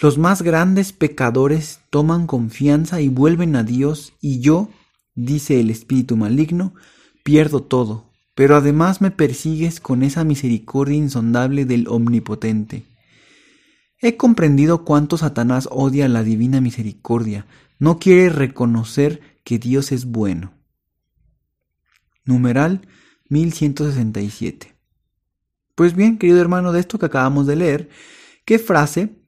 los 0.00 0.16
más 0.16 0.42
grandes 0.42 0.92
pecadores 0.92 1.80
toman 1.90 2.26
confianza 2.26 3.00
y 3.00 3.08
vuelven 3.08 3.56
a 3.56 3.62
Dios 3.62 4.14
y 4.20 4.40
yo, 4.40 4.70
dice 5.14 5.60
el 5.60 5.70
espíritu 5.70 6.16
maligno, 6.16 6.74
pierdo 7.22 7.62
todo, 7.62 8.10
pero 8.34 8.56
además 8.56 9.00
me 9.00 9.10
persigues 9.10 9.80
con 9.80 10.02
esa 10.02 10.24
misericordia 10.24 10.96
insondable 10.96 11.64
del 11.64 11.88
Omnipotente. 11.88 12.84
He 14.00 14.16
comprendido 14.16 14.84
cuánto 14.84 15.16
Satanás 15.16 15.68
odia 15.70 16.08
la 16.08 16.22
divina 16.22 16.60
misericordia, 16.60 17.46
no 17.78 17.98
quiere 17.98 18.28
reconocer 18.28 19.20
que 19.44 19.58
Dios 19.58 19.92
es 19.92 20.06
bueno. 20.06 20.52
Numeral 22.24 22.86
1167. 23.28 24.74
Pues 25.74 25.94
bien, 25.94 26.18
querido 26.18 26.40
hermano, 26.40 26.72
de 26.72 26.80
esto 26.80 26.98
que 26.98 27.06
acabamos 27.06 27.46
de 27.46 27.56
leer, 27.56 27.88
¿qué 28.44 28.58
frase 28.58 29.22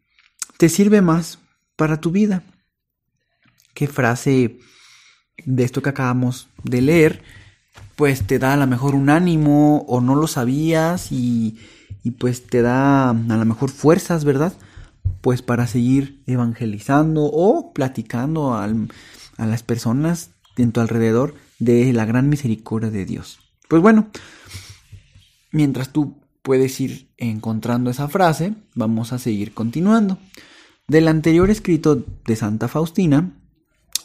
te 0.56 0.68
sirve 0.68 1.02
más 1.02 1.38
para 1.76 2.00
tu 2.00 2.10
vida. 2.10 2.44
¿Qué 3.74 3.86
frase 3.88 4.58
de 5.44 5.64
esto 5.64 5.82
que 5.82 5.90
acabamos 5.90 6.48
de 6.62 6.82
leer, 6.82 7.22
pues 7.96 8.26
te 8.26 8.38
da 8.38 8.54
a 8.54 8.56
lo 8.56 8.66
mejor 8.66 8.94
un 8.94 9.10
ánimo 9.10 9.84
o 9.88 10.00
no 10.00 10.14
lo 10.14 10.26
sabías 10.26 11.12
y, 11.12 11.58
pues 12.18 12.46
te 12.46 12.62
da 12.62 13.10
a 13.10 13.14
lo 13.14 13.44
mejor 13.44 13.70
fuerzas, 13.70 14.24
¿verdad? 14.24 14.52
Pues 15.20 15.42
para 15.42 15.66
seguir 15.66 16.22
evangelizando 16.26 17.24
o 17.24 17.72
platicando 17.72 18.54
a 18.54 18.68
las 19.38 19.62
personas 19.62 20.30
en 20.56 20.72
tu 20.72 20.80
alrededor 20.80 21.34
de 21.58 21.92
la 21.92 22.04
gran 22.04 22.28
misericordia 22.28 22.90
de 22.90 23.06
Dios. 23.06 23.38
Pues 23.68 23.80
bueno, 23.80 24.08
mientras 25.50 25.90
tú 25.90 26.18
puedes 26.42 26.78
ir 26.80 27.08
encontrando 27.16 27.90
esa 27.90 28.08
frase, 28.08 28.54
vamos 28.74 29.12
a 29.12 29.18
seguir 29.18 29.54
continuando. 29.54 30.18
Del 30.86 31.08
anterior 31.08 31.48
escrito 31.48 32.04
de 32.26 32.36
Santa 32.36 32.68
Faustina, 32.68 33.32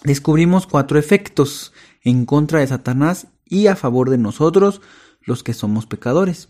descubrimos 0.03 0.67
cuatro 0.67 0.99
efectos 0.99 1.73
en 2.03 2.25
contra 2.25 2.59
de 2.59 2.67
Satanás 2.67 3.27
y 3.45 3.67
a 3.67 3.75
favor 3.75 4.09
de 4.09 4.17
nosotros, 4.17 4.81
los 5.21 5.43
que 5.43 5.53
somos 5.53 5.85
pecadores. 5.85 6.49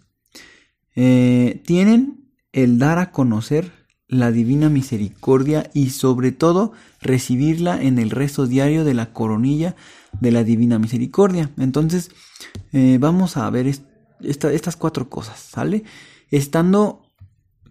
Eh, 0.95 1.61
tienen 1.65 2.31
el 2.51 2.79
dar 2.79 2.99
a 2.99 3.11
conocer 3.11 3.71
la 4.07 4.31
divina 4.31 4.69
misericordia 4.69 5.69
y 5.73 5.91
sobre 5.91 6.31
todo 6.31 6.73
recibirla 6.99 7.81
en 7.81 7.99
el 7.99 8.09
rezo 8.09 8.47
diario 8.47 8.83
de 8.83 8.95
la 8.95 9.13
coronilla 9.13 9.75
de 10.19 10.31
la 10.31 10.43
divina 10.43 10.79
misericordia. 10.79 11.51
Entonces, 11.57 12.09
eh, 12.73 12.97
vamos 12.99 13.37
a 13.37 13.49
ver 13.49 13.67
estas 14.21 14.75
cuatro 14.75 15.09
cosas, 15.09 15.39
¿sale? 15.39 15.83
Estando, 16.31 17.03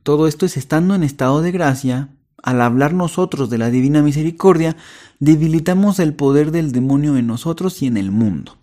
todo 0.04 0.28
esto 0.28 0.46
es 0.46 0.56
estando 0.56 0.94
en 0.94 1.02
estado 1.02 1.42
de 1.42 1.50
gracia, 1.50 2.16
al 2.42 2.60
hablar 2.60 2.94
nosotros 2.94 3.50
de 3.50 3.58
la 3.58 3.70
divina 3.70 4.02
misericordia, 4.02 4.76
debilitamos 5.18 5.98
el 5.98 6.14
poder 6.14 6.50
del 6.50 6.72
demonio 6.72 7.16
en 7.16 7.26
nosotros 7.26 7.82
y 7.82 7.86
en 7.86 7.96
el 7.96 8.10
mundo. 8.10 8.58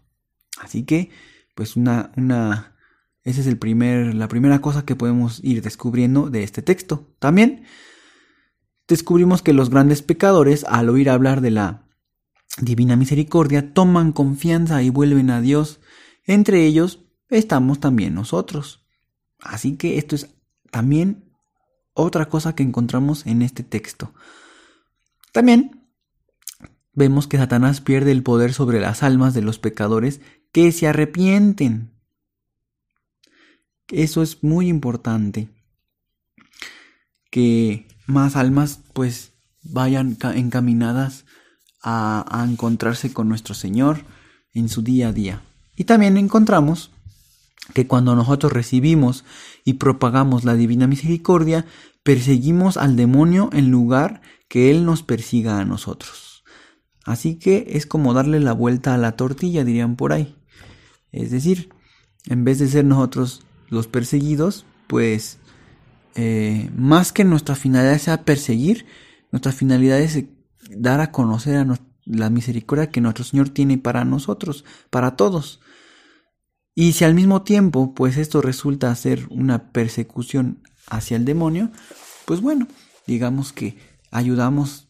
Así 0.59 0.83
que, 0.83 1.09
pues 1.55 1.75
una, 1.75 2.11
una, 2.15 2.75
esa 3.23 3.41
es 3.41 3.47
el 3.47 3.57
primer, 3.57 4.15
la 4.15 4.27
primera 4.27 4.61
cosa 4.61 4.85
que 4.85 4.95
podemos 4.95 5.43
ir 5.43 5.61
descubriendo 5.61 6.29
de 6.29 6.43
este 6.43 6.61
texto. 6.61 7.07
También 7.19 7.65
descubrimos 8.87 9.41
que 9.41 9.53
los 9.53 9.69
grandes 9.69 10.01
pecadores, 10.01 10.63
al 10.65 10.89
oír 10.89 11.09
hablar 11.09 11.41
de 11.41 11.51
la 11.51 11.87
divina 12.61 12.95
misericordia, 12.95 13.73
toman 13.73 14.13
confianza 14.13 14.81
y 14.83 14.89
vuelven 14.89 15.29
a 15.29 15.41
Dios. 15.41 15.81
Entre 16.23 16.65
ellos 16.65 17.05
estamos 17.29 17.79
también 17.79 18.13
nosotros. 18.13 18.85
Así 19.39 19.75
que 19.75 19.97
esto 19.97 20.15
es 20.15 20.33
también 20.71 21.24
otra 21.95 22.29
cosa 22.29 22.53
que 22.53 22.61
encontramos 22.61 23.25
en 23.25 23.41
este 23.41 23.63
texto. 23.63 24.13
También 25.31 25.87
vemos 26.93 27.27
que 27.27 27.37
Satanás 27.37 27.81
pierde 27.81 28.11
el 28.11 28.21
poder 28.21 28.53
sobre 28.53 28.79
las 28.79 29.01
almas 29.01 29.33
de 29.33 29.41
los 29.41 29.57
pecadores 29.57 30.21
que 30.51 30.71
se 30.71 30.87
arrepienten. 30.87 31.91
Eso 33.87 34.21
es 34.21 34.43
muy 34.43 34.67
importante. 34.67 35.49
Que 37.31 37.87
más 38.05 38.35
almas 38.35 38.81
pues 38.93 39.33
vayan 39.63 40.17
encaminadas 40.35 41.25
a, 41.81 42.25
a 42.29 42.45
encontrarse 42.45 43.11
con 43.13 43.29
nuestro 43.29 43.55
Señor 43.55 44.05
en 44.53 44.69
su 44.69 44.81
día 44.81 45.09
a 45.09 45.13
día. 45.13 45.41
Y 45.75 45.85
también 45.85 46.17
encontramos 46.17 46.91
que 47.73 47.87
cuando 47.87 48.15
nosotros 48.15 48.53
recibimos 48.53 49.25
y 49.63 49.73
propagamos 49.73 50.43
la 50.43 50.55
divina 50.55 50.87
misericordia, 50.87 51.65
perseguimos 52.03 52.77
al 52.77 52.95
demonio 52.95 53.49
en 53.53 53.71
lugar 53.71 54.21
que 54.47 54.69
él 54.69 54.85
nos 54.85 55.03
persiga 55.03 55.59
a 55.59 55.65
nosotros. 55.65 56.43
Así 57.03 57.35
que 57.35 57.67
es 57.69 57.85
como 57.85 58.13
darle 58.13 58.39
la 58.39 58.53
vuelta 58.53 58.93
a 58.93 58.97
la 58.97 59.13
tortilla, 59.13 59.63
dirían 59.63 59.95
por 59.95 60.13
ahí. 60.13 60.35
Es 61.11 61.31
decir, 61.31 61.69
en 62.27 62.43
vez 62.43 62.59
de 62.59 62.67
ser 62.67 62.85
nosotros 62.85 63.45
los 63.69 63.87
perseguidos, 63.87 64.65
pues 64.87 65.39
eh, 66.15 66.69
más 66.75 67.11
que 67.11 67.23
nuestra 67.23 67.55
finalidad 67.55 67.97
sea 67.99 68.23
perseguir, 68.23 68.85
nuestra 69.31 69.51
finalidad 69.51 69.99
es 69.99 70.25
dar 70.69 71.01
a 71.01 71.11
conocer 71.11 71.57
a 71.57 71.79
la 72.05 72.29
misericordia 72.29 72.89
que 72.89 73.01
nuestro 73.01 73.23
Señor 73.23 73.49
tiene 73.49 73.77
para 73.77 74.05
nosotros, 74.05 74.65
para 74.89 75.15
todos. 75.15 75.59
Y 76.75 76.91
si 76.91 77.05
al 77.05 77.15
mismo 77.15 77.41
tiempo, 77.43 77.93
pues 77.95 78.17
esto 78.17 78.41
resulta 78.41 78.93
ser 78.95 79.25
una 79.29 79.71
persecución 79.71 80.61
hacia 80.87 81.15
el 81.15 81.23
demonio, 81.23 81.71
pues 82.25 82.41
bueno, 82.41 82.67
digamos 83.07 83.53
que 83.53 83.77
ayudamos 84.11 84.89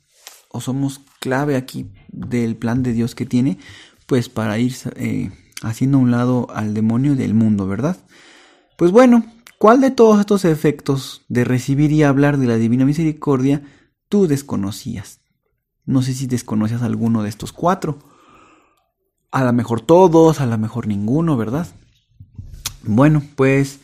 o 0.49 0.61
somos 0.61 1.01
clave 1.19 1.55
aquí 1.55 1.91
del 2.07 2.55
plan 2.55 2.81
de 2.81 2.93
Dios 2.93 3.13
que 3.13 3.27
tiene, 3.27 3.59
pues 4.07 4.29
para 4.29 4.57
ir 4.57 4.73
eh, 4.95 5.31
haciendo 5.61 5.99
a 5.99 6.01
un 6.01 6.11
lado 6.11 6.47
al 6.53 6.73
demonio 6.73 7.15
del 7.15 7.35
mundo, 7.35 7.67
¿verdad? 7.67 7.97
Pues 8.77 8.91
bueno, 8.91 9.23
¿cuál 9.59 9.79
de 9.79 9.91
todos 9.91 10.19
estos 10.19 10.43
efectos 10.43 11.23
de 11.27 11.43
recibir 11.43 11.91
y 11.91 12.01
hablar 12.01 12.37
de 12.37 12.47
la 12.47 12.57
divina 12.57 12.85
misericordia 12.85 13.61
tú 14.09 14.27
desconocías? 14.27 15.19
No 15.85 16.01
sé 16.01 16.13
si 16.13 16.25
desconocías 16.25 16.81
alguno 16.81 17.21
de 17.21 17.29
estos 17.29 17.53
cuatro. 17.53 17.99
A 19.35 19.43
lo 19.43 19.51
mejor 19.51 19.81
todos, 19.81 20.39
a 20.39 20.45
lo 20.45 20.57
mejor 20.57 20.87
ninguno, 20.87 21.35
¿verdad? 21.35 21.67
Bueno, 22.83 23.21
pues 23.35 23.81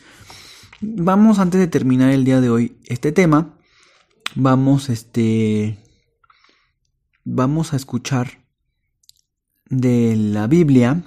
vamos 0.80 1.38
antes 1.38 1.60
de 1.60 1.66
terminar 1.66 2.10
el 2.10 2.24
día 2.24 2.40
de 2.40 2.48
hoy 2.48 2.78
este 2.86 3.12
tema, 3.12 3.58
vamos 4.34 4.88
este 4.88 5.76
vamos 7.22 7.74
a 7.74 7.76
escuchar 7.76 8.46
de 9.68 10.16
la 10.16 10.46
Biblia 10.46 11.02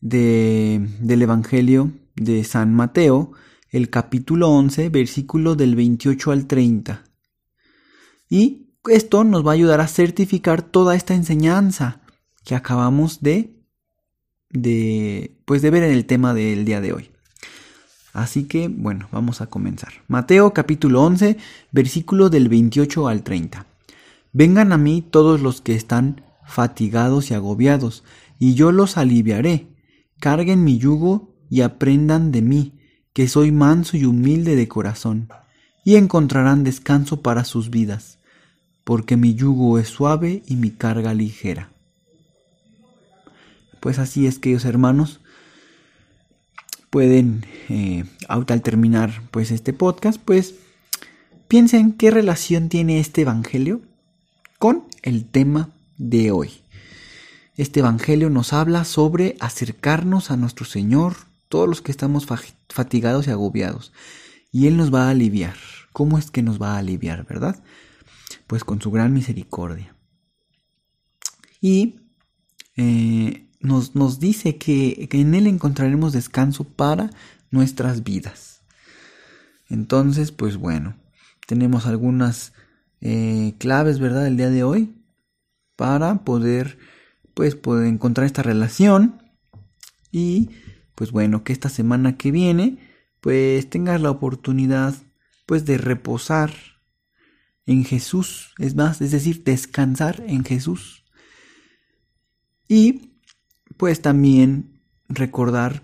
de, 0.00 0.88
del 1.00 1.20
Evangelio 1.20 1.92
de 2.16 2.44
San 2.44 2.72
Mateo, 2.72 3.32
el 3.68 3.90
capítulo 3.90 4.48
11, 4.48 4.88
versículo 4.88 5.56
del 5.56 5.76
28 5.76 6.32
al 6.32 6.46
30. 6.46 7.04
Y 8.30 8.70
esto 8.88 9.24
nos 9.24 9.46
va 9.46 9.50
a 9.50 9.54
ayudar 9.56 9.82
a 9.82 9.88
certificar 9.88 10.62
toda 10.62 10.96
esta 10.96 11.12
enseñanza 11.12 12.01
que 12.44 12.54
acabamos 12.54 13.20
de, 13.20 13.54
de, 14.50 15.36
pues 15.44 15.62
de 15.62 15.70
ver 15.70 15.84
en 15.84 15.92
el 15.92 16.06
tema 16.06 16.34
del 16.34 16.64
día 16.64 16.80
de 16.80 16.92
hoy. 16.92 17.10
Así 18.12 18.44
que, 18.44 18.68
bueno, 18.68 19.08
vamos 19.10 19.40
a 19.40 19.46
comenzar. 19.46 19.92
Mateo 20.06 20.52
capítulo 20.52 21.02
11, 21.02 21.38
versículo 21.70 22.28
del 22.28 22.48
28 22.48 23.08
al 23.08 23.22
30. 23.22 23.66
Vengan 24.32 24.72
a 24.72 24.78
mí 24.78 25.02
todos 25.02 25.40
los 25.40 25.60
que 25.60 25.74
están 25.74 26.22
fatigados 26.46 27.30
y 27.30 27.34
agobiados, 27.34 28.04
y 28.38 28.54
yo 28.54 28.72
los 28.72 28.96
aliviaré. 28.96 29.68
Carguen 30.20 30.62
mi 30.62 30.78
yugo 30.78 31.34
y 31.48 31.62
aprendan 31.62 32.32
de 32.32 32.42
mí, 32.42 32.78
que 33.12 33.28
soy 33.28 33.50
manso 33.50 33.96
y 33.96 34.04
humilde 34.04 34.56
de 34.56 34.68
corazón, 34.68 35.28
y 35.84 35.96
encontrarán 35.96 36.64
descanso 36.64 37.22
para 37.22 37.44
sus 37.44 37.70
vidas, 37.70 38.18
porque 38.84 39.16
mi 39.16 39.34
yugo 39.34 39.78
es 39.78 39.88
suave 39.88 40.42
y 40.46 40.56
mi 40.56 40.70
carga 40.70 41.14
ligera. 41.14 41.70
Pues 43.82 43.98
así 43.98 44.28
es, 44.28 44.38
queridos 44.38 44.64
hermanos, 44.64 45.18
pueden, 46.88 47.44
eh, 47.68 48.04
al 48.28 48.62
terminar 48.62 49.22
pues 49.32 49.50
este 49.50 49.72
podcast, 49.72 50.20
pues 50.24 50.54
piensen 51.48 51.92
qué 51.94 52.12
relación 52.12 52.68
tiene 52.68 53.00
este 53.00 53.22
evangelio 53.22 53.82
con 54.60 54.84
el 55.02 55.24
tema 55.24 55.70
de 55.98 56.30
hoy. 56.30 56.62
Este 57.56 57.80
evangelio 57.80 58.30
nos 58.30 58.52
habla 58.52 58.84
sobre 58.84 59.34
acercarnos 59.40 60.30
a 60.30 60.36
nuestro 60.36 60.64
Señor, 60.64 61.16
todos 61.48 61.68
los 61.68 61.82
que 61.82 61.90
estamos 61.90 62.24
fatigados 62.68 63.26
y 63.26 63.30
agobiados, 63.32 63.92
y 64.52 64.68
Él 64.68 64.76
nos 64.76 64.94
va 64.94 65.08
a 65.08 65.10
aliviar. 65.10 65.56
¿Cómo 65.92 66.18
es 66.18 66.30
que 66.30 66.44
nos 66.44 66.62
va 66.62 66.76
a 66.76 66.78
aliviar, 66.78 67.26
verdad? 67.26 67.60
Pues 68.46 68.62
con 68.62 68.80
su 68.80 68.92
gran 68.92 69.12
misericordia. 69.12 69.92
Y 71.60 71.96
eh, 72.76 73.48
nos, 73.62 74.18
dice 74.18 74.56
que, 74.56 75.08
en 75.10 75.34
Él 75.34 75.46
encontraremos 75.46 76.12
descanso 76.12 76.64
para 76.64 77.10
nuestras 77.50 78.02
vidas. 78.02 78.62
Entonces, 79.68 80.32
pues 80.32 80.56
bueno, 80.56 80.96
tenemos 81.46 81.86
algunas 81.86 82.52
eh, 83.00 83.54
claves, 83.58 84.00
¿verdad?, 84.00 84.26
el 84.26 84.36
día 84.36 84.50
de 84.50 84.64
hoy 84.64 84.94
para 85.76 86.24
poder, 86.24 86.78
pues, 87.34 87.54
poder 87.54 87.86
encontrar 87.86 88.26
esta 88.26 88.42
relación 88.42 89.22
y, 90.10 90.50
pues 90.94 91.12
bueno, 91.12 91.44
que 91.44 91.52
esta 91.52 91.68
semana 91.68 92.16
que 92.16 92.30
viene, 92.30 92.78
pues 93.20 93.70
tengas 93.70 94.00
la 94.00 94.10
oportunidad, 94.10 94.94
pues, 95.46 95.64
de 95.64 95.78
reposar 95.78 96.52
en 97.64 97.84
Jesús, 97.84 98.54
es 98.58 98.74
más, 98.74 99.00
es 99.00 99.12
decir, 99.12 99.44
descansar 99.44 100.22
en 100.26 100.44
Jesús. 100.44 101.04
Y 102.68 103.11
pues 103.76 104.02
también 104.02 104.80
recordar, 105.08 105.82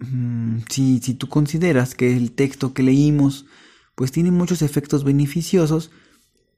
mm, 0.00 0.58
si, 0.68 1.00
si 1.00 1.14
tú 1.14 1.28
consideras 1.28 1.94
que 1.94 2.16
el 2.16 2.32
texto 2.32 2.74
que 2.74 2.82
leímos 2.82 3.46
pues 3.94 4.12
tiene 4.12 4.30
muchos 4.30 4.62
efectos 4.62 5.04
beneficiosos, 5.04 5.90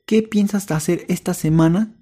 ¿qué 0.07 0.23
piensas 0.23 0.71
hacer 0.71 1.05
esta 1.09 1.35
semana 1.35 1.95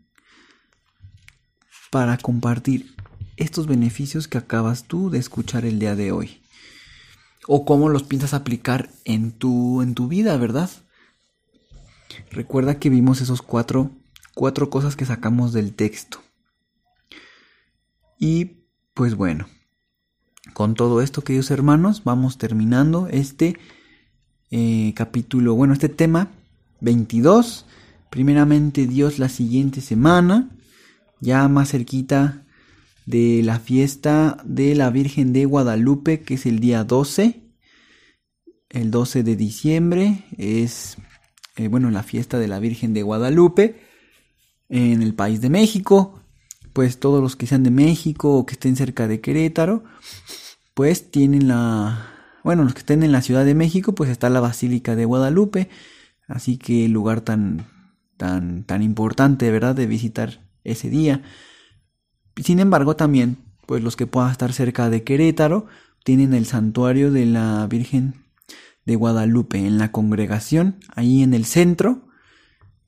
para 1.90 2.18
compartir 2.18 2.94
estos 3.36 3.66
beneficios 3.66 4.28
que 4.28 4.38
acabas 4.38 4.84
tú 4.84 5.10
de 5.10 5.18
escuchar 5.18 5.64
el 5.64 5.78
día 5.78 5.96
de 5.96 6.12
hoy? 6.12 6.42
O 7.48 7.64
cómo 7.64 7.88
los 7.88 8.04
piensas 8.04 8.34
aplicar 8.34 8.90
en 9.04 9.32
tu, 9.32 9.82
en 9.82 9.94
tu 9.94 10.06
vida, 10.06 10.36
¿verdad? 10.36 10.70
Recuerda 12.30 12.78
que 12.78 12.90
vimos 12.90 13.20
esos 13.20 13.42
cuatro, 13.42 13.90
cuatro 14.34 14.70
cosas 14.70 14.96
que 14.96 15.06
sacamos 15.06 15.52
del 15.52 15.74
texto. 15.74 16.22
Y 18.24 18.68
pues 18.94 19.16
bueno, 19.16 19.48
con 20.54 20.74
todo 20.74 21.02
esto, 21.02 21.24
queridos 21.24 21.50
hermanos, 21.50 22.04
vamos 22.04 22.38
terminando 22.38 23.08
este 23.10 23.56
eh, 24.52 24.92
capítulo, 24.94 25.56
bueno, 25.56 25.72
este 25.72 25.88
tema 25.88 26.30
22. 26.82 27.66
Primeramente 28.10 28.86
Dios 28.86 29.18
la 29.18 29.28
siguiente 29.28 29.80
semana, 29.80 30.50
ya 31.18 31.48
más 31.48 31.72
cerquita 31.72 32.44
de 33.06 33.42
la 33.42 33.58
fiesta 33.58 34.40
de 34.44 34.76
la 34.76 34.90
Virgen 34.90 35.32
de 35.32 35.44
Guadalupe, 35.44 36.20
que 36.20 36.34
es 36.34 36.46
el 36.46 36.60
día 36.60 36.84
12. 36.84 37.42
El 38.70 38.92
12 38.92 39.24
de 39.24 39.34
diciembre 39.34 40.26
es, 40.38 40.96
eh, 41.56 41.66
bueno, 41.66 41.90
la 41.90 42.04
fiesta 42.04 42.38
de 42.38 42.46
la 42.46 42.60
Virgen 42.60 42.94
de 42.94 43.02
Guadalupe 43.02 43.80
en 44.68 45.02
el 45.02 45.12
país 45.12 45.40
de 45.40 45.50
México 45.50 46.21
pues 46.72 46.98
todos 46.98 47.22
los 47.22 47.36
que 47.36 47.46
sean 47.46 47.62
de 47.62 47.70
México 47.70 48.36
o 48.36 48.46
que 48.46 48.54
estén 48.54 48.76
cerca 48.76 49.08
de 49.08 49.20
Querétaro, 49.20 49.84
pues 50.74 51.10
tienen 51.10 51.48
la, 51.48 52.12
bueno, 52.44 52.64
los 52.64 52.74
que 52.74 52.80
estén 52.80 53.02
en 53.02 53.12
la 53.12 53.22
Ciudad 53.22 53.44
de 53.44 53.54
México, 53.54 53.94
pues 53.94 54.10
está 54.10 54.30
la 54.30 54.40
Basílica 54.40 54.96
de 54.96 55.04
Guadalupe, 55.04 55.68
así 56.26 56.56
que 56.56 56.88
lugar 56.88 57.20
tan, 57.20 57.66
tan, 58.16 58.64
tan 58.64 58.82
importante, 58.82 59.50
¿verdad?, 59.50 59.74
de 59.74 59.86
visitar 59.86 60.48
ese 60.64 60.88
día. 60.88 61.22
Sin 62.42 62.58
embargo, 62.58 62.96
también, 62.96 63.38
pues 63.66 63.82
los 63.82 63.96
que 63.96 64.06
puedan 64.06 64.30
estar 64.30 64.52
cerca 64.52 64.88
de 64.90 65.04
Querétaro, 65.04 65.66
tienen 66.04 66.34
el 66.34 66.46
santuario 66.46 67.12
de 67.12 67.26
la 67.26 67.66
Virgen 67.68 68.14
de 68.84 68.96
Guadalupe 68.96 69.58
en 69.58 69.78
la 69.78 69.92
congregación, 69.92 70.80
ahí 70.94 71.22
en 71.22 71.34
el 71.34 71.44
centro, 71.44 72.08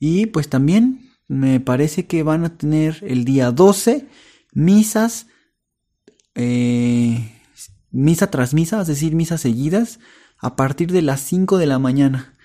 y 0.01 0.27
pues 0.27 0.49
también 0.49 1.11
me 1.29 1.61
parece 1.61 2.07
que 2.07 2.23
van 2.23 2.45
a 2.45 2.57
tener 2.57 2.99
el 3.03 3.25
día 3.25 3.51
12 3.51 4.09
misas, 4.53 5.27
eh, 6.35 7.41
misa 7.91 8.31
tras 8.31 8.55
misa, 8.55 8.81
es 8.81 8.87
decir, 8.87 9.15
misas 9.15 9.41
seguidas, 9.41 10.01
a 10.39 10.57
partir 10.57 10.93
de 10.93 11.03
las 11.03 11.21
5 11.21 11.59
de 11.59 11.67
la 11.67 11.79
mañana. 11.79 12.37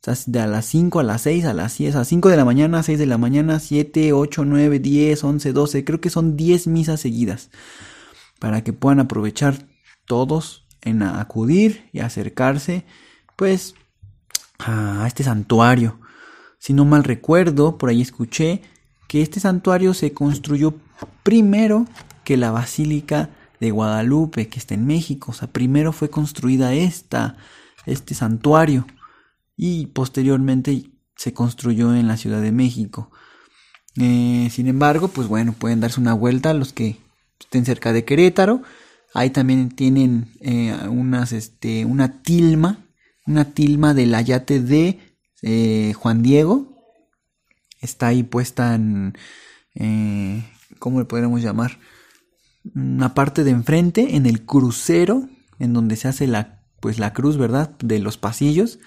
O 0.00 0.04
sea, 0.04 0.16
de 0.26 0.40
a 0.40 0.46
las 0.46 0.66
5 0.66 1.00
a 1.00 1.02
las 1.02 1.22
6, 1.22 1.44
a 1.46 1.54
las 1.54 1.78
10, 1.78 1.96
a 1.96 2.04
5 2.04 2.28
de 2.28 2.36
la 2.36 2.44
mañana, 2.44 2.82
6 2.82 2.98
de 2.98 3.06
la 3.06 3.18
mañana, 3.18 3.60
7, 3.60 4.12
8, 4.12 4.44
9, 4.44 4.78
10, 4.78 5.24
11, 5.24 5.52
12, 5.52 5.84
creo 5.84 6.00
que 6.00 6.10
son 6.10 6.36
10 6.36 6.66
misas 6.66 7.00
seguidas. 7.00 7.50
Para 8.38 8.62
que 8.64 8.72
puedan 8.72 9.00
aprovechar 9.00 9.66
todos 10.06 10.66
en 10.82 11.02
acudir 11.02 11.88
y 11.92 12.00
acercarse, 12.00 12.84
pues, 13.36 13.74
a 14.58 15.04
este 15.06 15.24
santuario 15.24 15.98
si 16.64 16.72
no 16.72 16.86
mal 16.86 17.04
recuerdo, 17.04 17.76
por 17.76 17.90
ahí 17.90 18.00
escuché 18.00 18.62
que 19.06 19.20
este 19.20 19.38
santuario 19.38 19.92
se 19.92 20.14
construyó 20.14 20.72
primero 21.22 21.84
que 22.24 22.38
la 22.38 22.52
Basílica 22.52 23.28
de 23.60 23.70
Guadalupe, 23.70 24.48
que 24.48 24.60
está 24.60 24.72
en 24.72 24.86
México. 24.86 25.32
O 25.32 25.34
sea, 25.34 25.46
primero 25.46 25.92
fue 25.92 26.08
construida 26.08 26.72
esta, 26.72 27.36
este 27.84 28.14
santuario 28.14 28.86
y 29.58 29.88
posteriormente 29.88 30.84
se 31.16 31.34
construyó 31.34 31.94
en 31.94 32.08
la 32.08 32.16
Ciudad 32.16 32.40
de 32.40 32.52
México. 32.52 33.10
Eh, 33.96 34.48
sin 34.50 34.66
embargo, 34.66 35.08
pues 35.08 35.28
bueno, 35.28 35.52
pueden 35.52 35.80
darse 35.80 36.00
una 36.00 36.14
vuelta 36.14 36.54
los 36.54 36.72
que 36.72 36.96
estén 37.40 37.66
cerca 37.66 37.92
de 37.92 38.06
Querétaro. 38.06 38.62
Ahí 39.12 39.28
también 39.28 39.68
tienen 39.68 40.32
eh, 40.40 40.74
unas, 40.88 41.32
este, 41.32 41.84
una 41.84 42.22
tilma, 42.22 42.86
una 43.26 43.52
tilma 43.52 43.92
del 43.92 44.14
ayate 44.14 44.60
de 44.60 45.13
eh, 45.44 45.92
Juan 45.92 46.22
Diego. 46.22 46.74
Está 47.80 48.08
ahí 48.08 48.22
puesta 48.22 48.74
en, 48.74 49.16
eh, 49.74 50.42
¿cómo 50.78 50.98
le 50.98 51.04
podríamos 51.04 51.42
llamar? 51.42 51.78
Una 52.74 53.14
parte 53.14 53.44
de 53.44 53.50
enfrente, 53.50 54.16
en 54.16 54.24
el 54.24 54.46
crucero, 54.46 55.28
en 55.58 55.74
donde 55.74 55.96
se 55.96 56.08
hace 56.08 56.26
la, 56.26 56.62
pues 56.80 56.98
la 56.98 57.12
cruz, 57.12 57.36
¿verdad? 57.36 57.76
De 57.78 57.98
los 57.98 58.16
pasillos. 58.16 58.78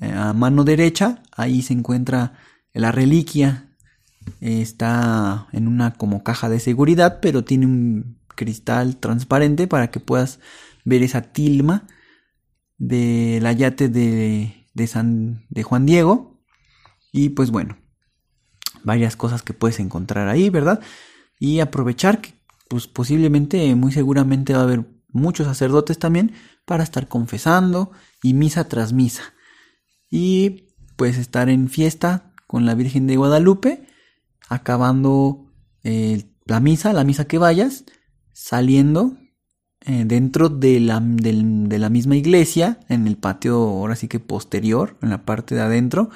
a 0.00 0.32
mano 0.32 0.64
derecha, 0.64 1.22
ahí 1.36 1.62
se 1.62 1.74
encuentra 1.74 2.34
la 2.72 2.90
reliquia. 2.90 3.70
está 4.40 5.46
en 5.52 5.68
una 5.68 5.92
como 5.94 6.24
caja 6.24 6.48
de 6.48 6.58
seguridad, 6.58 7.20
pero 7.20 7.44
tiene 7.44 7.66
un 7.66 8.18
cristal 8.34 8.96
transparente 8.96 9.68
para 9.68 9.90
que 9.90 10.00
puedas 10.00 10.40
ver 10.84 11.02
esa 11.02 11.22
tilma 11.22 11.86
del 12.78 13.46
ayate 13.46 13.88
de, 13.88 14.61
de, 14.74 14.86
San, 14.86 15.46
de 15.48 15.62
Juan 15.62 15.86
Diego. 15.86 16.40
Y 17.12 17.30
pues 17.30 17.50
bueno, 17.50 17.78
varias 18.84 19.16
cosas 19.16 19.42
que 19.42 19.54
puedes 19.54 19.80
encontrar 19.80 20.28
ahí, 20.28 20.50
¿verdad? 20.50 20.80
Y 21.38 21.60
aprovechar 21.60 22.20
que 22.20 22.34
pues 22.68 22.86
posiblemente, 22.86 23.74
muy 23.74 23.92
seguramente 23.92 24.54
va 24.54 24.60
a 24.60 24.62
haber 24.62 24.86
muchos 25.08 25.46
sacerdotes 25.46 25.98
también 25.98 26.32
para 26.64 26.82
estar 26.82 27.06
confesando 27.06 27.92
y 28.22 28.32
misa 28.32 28.68
tras 28.68 28.92
misa. 28.92 29.34
Y 30.10 30.68
pues 30.96 31.18
estar 31.18 31.50
en 31.50 31.68
fiesta 31.68 32.32
con 32.46 32.64
la 32.64 32.74
Virgen 32.74 33.06
de 33.06 33.16
Guadalupe, 33.16 33.86
acabando 34.48 35.52
eh, 35.84 36.32
la 36.46 36.60
misa, 36.60 36.92
la 36.92 37.04
misa 37.04 37.26
que 37.26 37.38
vayas, 37.38 37.84
saliendo 38.32 39.18
eh, 39.84 40.04
dentro 40.06 40.48
de 40.48 40.78
la, 40.80 41.00
de 41.02 41.78
la, 41.78 41.88
misma 41.88 42.16
iglesia, 42.16 42.78
en 42.88 43.06
el 43.06 43.16
patio 43.16 43.56
ahora 43.56 43.96
sí 43.96 44.06
que 44.06 44.20
posterior, 44.20 44.96
en 45.02 45.10
la 45.10 45.24
parte 45.24 45.54
de 45.54 45.60
adentro, 45.60 46.10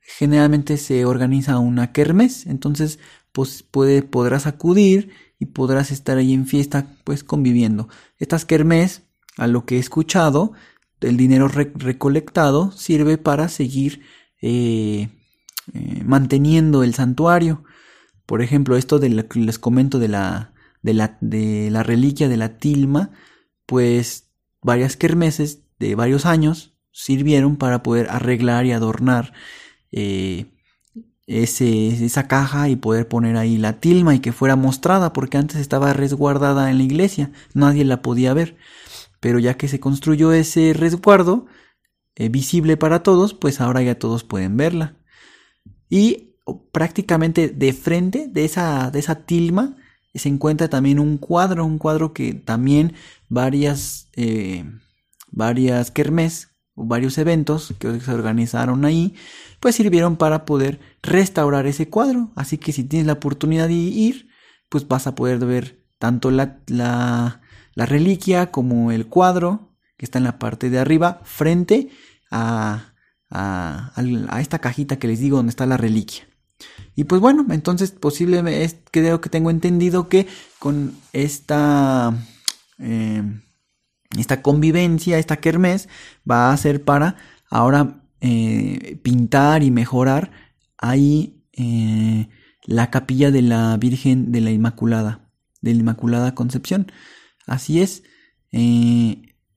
generalmente 0.00 0.76
se 0.76 1.04
organiza 1.06 1.58
una 1.58 1.92
kermes, 1.92 2.46
entonces 2.46 2.98
pues 3.32 3.62
podrás 3.62 4.46
acudir 4.46 5.12
y 5.38 5.46
podrás 5.46 5.90
estar 5.90 6.18
ahí 6.18 6.34
en 6.34 6.46
fiesta 6.46 6.96
pues 7.04 7.24
conviviendo. 7.24 7.88
Estas 8.18 8.44
kermes, 8.44 9.02
a 9.38 9.46
lo 9.46 9.64
que 9.64 9.76
he 9.76 9.78
escuchado, 9.78 10.52
el 11.00 11.16
dinero 11.16 11.48
recolectado 11.48 12.72
sirve 12.72 13.16
para 13.16 13.48
seguir 13.48 14.02
eh, 14.42 15.08
eh, 15.72 16.02
manteniendo 16.04 16.82
el 16.82 16.94
santuario. 16.94 17.64
Por 18.26 18.42
ejemplo, 18.42 18.76
esto 18.76 18.98
de 18.98 19.08
les 19.08 19.58
comento 19.58 19.98
de 19.98 20.08
la 20.08 20.52
de 20.82 20.94
la, 20.94 21.18
de 21.20 21.70
la 21.70 21.82
reliquia 21.82 22.28
de 22.28 22.36
la 22.36 22.58
tilma, 22.58 23.10
pues 23.66 24.30
varias 24.62 24.96
kermeses 24.96 25.62
de 25.78 25.94
varios 25.94 26.26
años 26.26 26.74
sirvieron 26.92 27.56
para 27.56 27.82
poder 27.82 28.08
arreglar 28.10 28.66
y 28.66 28.72
adornar 28.72 29.32
eh, 29.92 30.52
esa 31.26 32.26
caja 32.26 32.68
y 32.68 32.76
poder 32.76 33.06
poner 33.06 33.36
ahí 33.36 33.56
la 33.56 33.78
tilma 33.78 34.14
y 34.14 34.20
que 34.20 34.32
fuera 34.32 34.56
mostrada 34.56 35.12
porque 35.12 35.38
antes 35.38 35.58
estaba 35.58 35.92
resguardada 35.92 36.70
en 36.70 36.78
la 36.78 36.84
iglesia, 36.84 37.30
nadie 37.54 37.84
la 37.84 38.02
podía 38.02 38.34
ver. 38.34 38.56
Pero 39.20 39.38
ya 39.38 39.56
que 39.56 39.68
se 39.68 39.80
construyó 39.80 40.32
ese 40.32 40.72
resguardo 40.72 41.46
eh, 42.16 42.28
visible 42.30 42.76
para 42.76 43.02
todos, 43.02 43.34
pues 43.34 43.60
ahora 43.60 43.82
ya 43.82 43.98
todos 43.98 44.24
pueden 44.24 44.56
verla. 44.56 44.96
Y 45.88 46.34
prácticamente 46.72 47.48
de 47.48 47.72
frente 47.72 48.26
de 48.28 48.44
esa, 48.44 48.90
de 48.90 48.98
esa 48.98 49.26
tilma 49.26 49.76
se 50.14 50.28
encuentra 50.28 50.68
también 50.68 50.98
un 50.98 51.18
cuadro, 51.18 51.64
un 51.64 51.78
cuadro 51.78 52.12
que 52.12 52.34
también 52.34 52.94
varias, 53.28 54.08
eh, 54.16 54.64
varias 55.30 55.90
kermés 55.90 56.50
varios 56.74 57.18
eventos 57.18 57.74
que 57.78 58.00
se 58.00 58.12
organizaron 58.12 58.84
ahí, 58.84 59.14
pues 59.60 59.74
sirvieron 59.74 60.16
para 60.16 60.44
poder 60.44 60.80
restaurar 61.02 61.66
ese 61.66 61.88
cuadro. 61.88 62.30
Así 62.36 62.58
que 62.58 62.72
si 62.72 62.84
tienes 62.84 63.06
la 63.06 63.14
oportunidad 63.14 63.68
de 63.68 63.74
ir, 63.74 64.28
pues 64.68 64.86
vas 64.88 65.06
a 65.06 65.14
poder 65.14 65.38
ver 65.38 65.84
tanto 65.98 66.30
la, 66.30 66.60
la, 66.66 67.42
la 67.74 67.86
reliquia 67.86 68.50
como 68.50 68.92
el 68.92 69.06
cuadro 69.06 69.76
que 69.96 70.06
está 70.06 70.18
en 70.18 70.24
la 70.24 70.38
parte 70.38 70.70
de 70.70 70.78
arriba 70.78 71.20
frente 71.24 71.90
a, 72.30 72.94
a, 73.28 73.92
a 73.94 74.40
esta 74.40 74.58
cajita 74.60 74.98
que 74.98 75.08
les 75.08 75.20
digo 75.20 75.36
donde 75.36 75.50
está 75.50 75.66
la 75.66 75.76
reliquia. 75.76 76.29
Y 76.94 77.04
pues 77.04 77.20
bueno, 77.20 77.46
entonces 77.50 77.92
posiblemente 77.92 78.82
creo 78.90 79.20
que 79.20 79.30
tengo 79.30 79.50
entendido 79.50 80.08
que 80.08 80.26
con 80.58 80.94
esta, 81.12 82.12
eh, 82.78 83.22
esta 84.18 84.42
convivencia, 84.42 85.18
esta 85.18 85.36
kermés, 85.38 85.88
va 86.30 86.52
a 86.52 86.56
ser 86.56 86.84
para 86.84 87.16
ahora 87.48 88.02
eh, 88.20 88.98
pintar 89.02 89.62
y 89.62 89.70
mejorar 89.70 90.30
ahí 90.78 91.42
eh, 91.52 92.28
la 92.66 92.90
capilla 92.90 93.30
de 93.30 93.42
la 93.42 93.76
Virgen 93.76 94.32
de 94.32 94.40
la 94.40 94.50
Inmaculada, 94.50 95.30
de 95.62 95.74
la 95.74 95.80
Inmaculada 95.80 96.34
Concepción. 96.34 96.92
Así 97.46 97.80
es, 97.80 98.02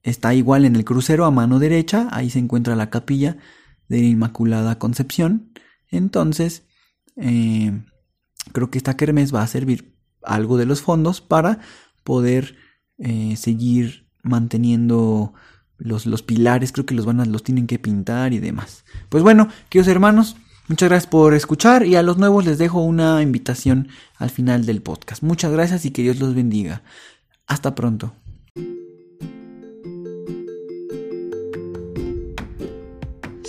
está 0.02 0.34
igual 0.34 0.64
en 0.64 0.76
el 0.76 0.84
crucero 0.84 1.24
a 1.24 1.30
mano 1.30 1.58
derecha, 1.58 2.08
ahí 2.10 2.30
se 2.30 2.38
encuentra 2.38 2.74
la 2.74 2.90
capilla 2.90 3.36
de 3.88 4.00
la 4.00 4.06
Inmaculada 4.06 4.78
Concepción. 4.78 5.52
Entonces, 5.90 6.64
eh, 7.16 7.84
creo 8.52 8.70
que 8.70 8.78
esta 8.78 8.96
kermés 8.96 9.34
va 9.34 9.42
a 9.42 9.46
servir 9.46 9.94
algo 10.22 10.56
de 10.56 10.66
los 10.66 10.80
fondos 10.82 11.20
para 11.20 11.60
poder 12.02 12.56
eh, 12.98 13.36
seguir 13.36 14.06
manteniendo 14.22 15.34
los, 15.78 16.06
los, 16.06 16.22
pilares, 16.22 16.72
creo 16.72 16.86
que 16.86 16.94
los 16.94 17.04
van 17.04 17.20
a, 17.20 17.24
los 17.24 17.42
tienen 17.42 17.66
que 17.66 17.78
pintar 17.78 18.32
y 18.32 18.38
demás. 18.38 18.84
Pues 19.08 19.22
bueno, 19.22 19.48
queridos 19.68 19.88
hermanos, 19.88 20.36
muchas 20.68 20.88
gracias 20.88 21.10
por 21.10 21.34
escuchar 21.34 21.84
y 21.84 21.96
a 21.96 22.02
los 22.02 22.16
nuevos 22.18 22.46
les 22.46 22.58
dejo 22.58 22.82
una 22.82 23.20
invitación 23.22 23.88
al 24.16 24.30
final 24.30 24.64
del 24.66 24.82
podcast. 24.82 25.22
Muchas 25.22 25.52
gracias 25.52 25.84
y 25.84 25.90
que 25.90 26.02
Dios 26.02 26.18
los 26.20 26.34
bendiga. 26.34 26.82
Hasta 27.46 27.74
pronto. 27.74 28.14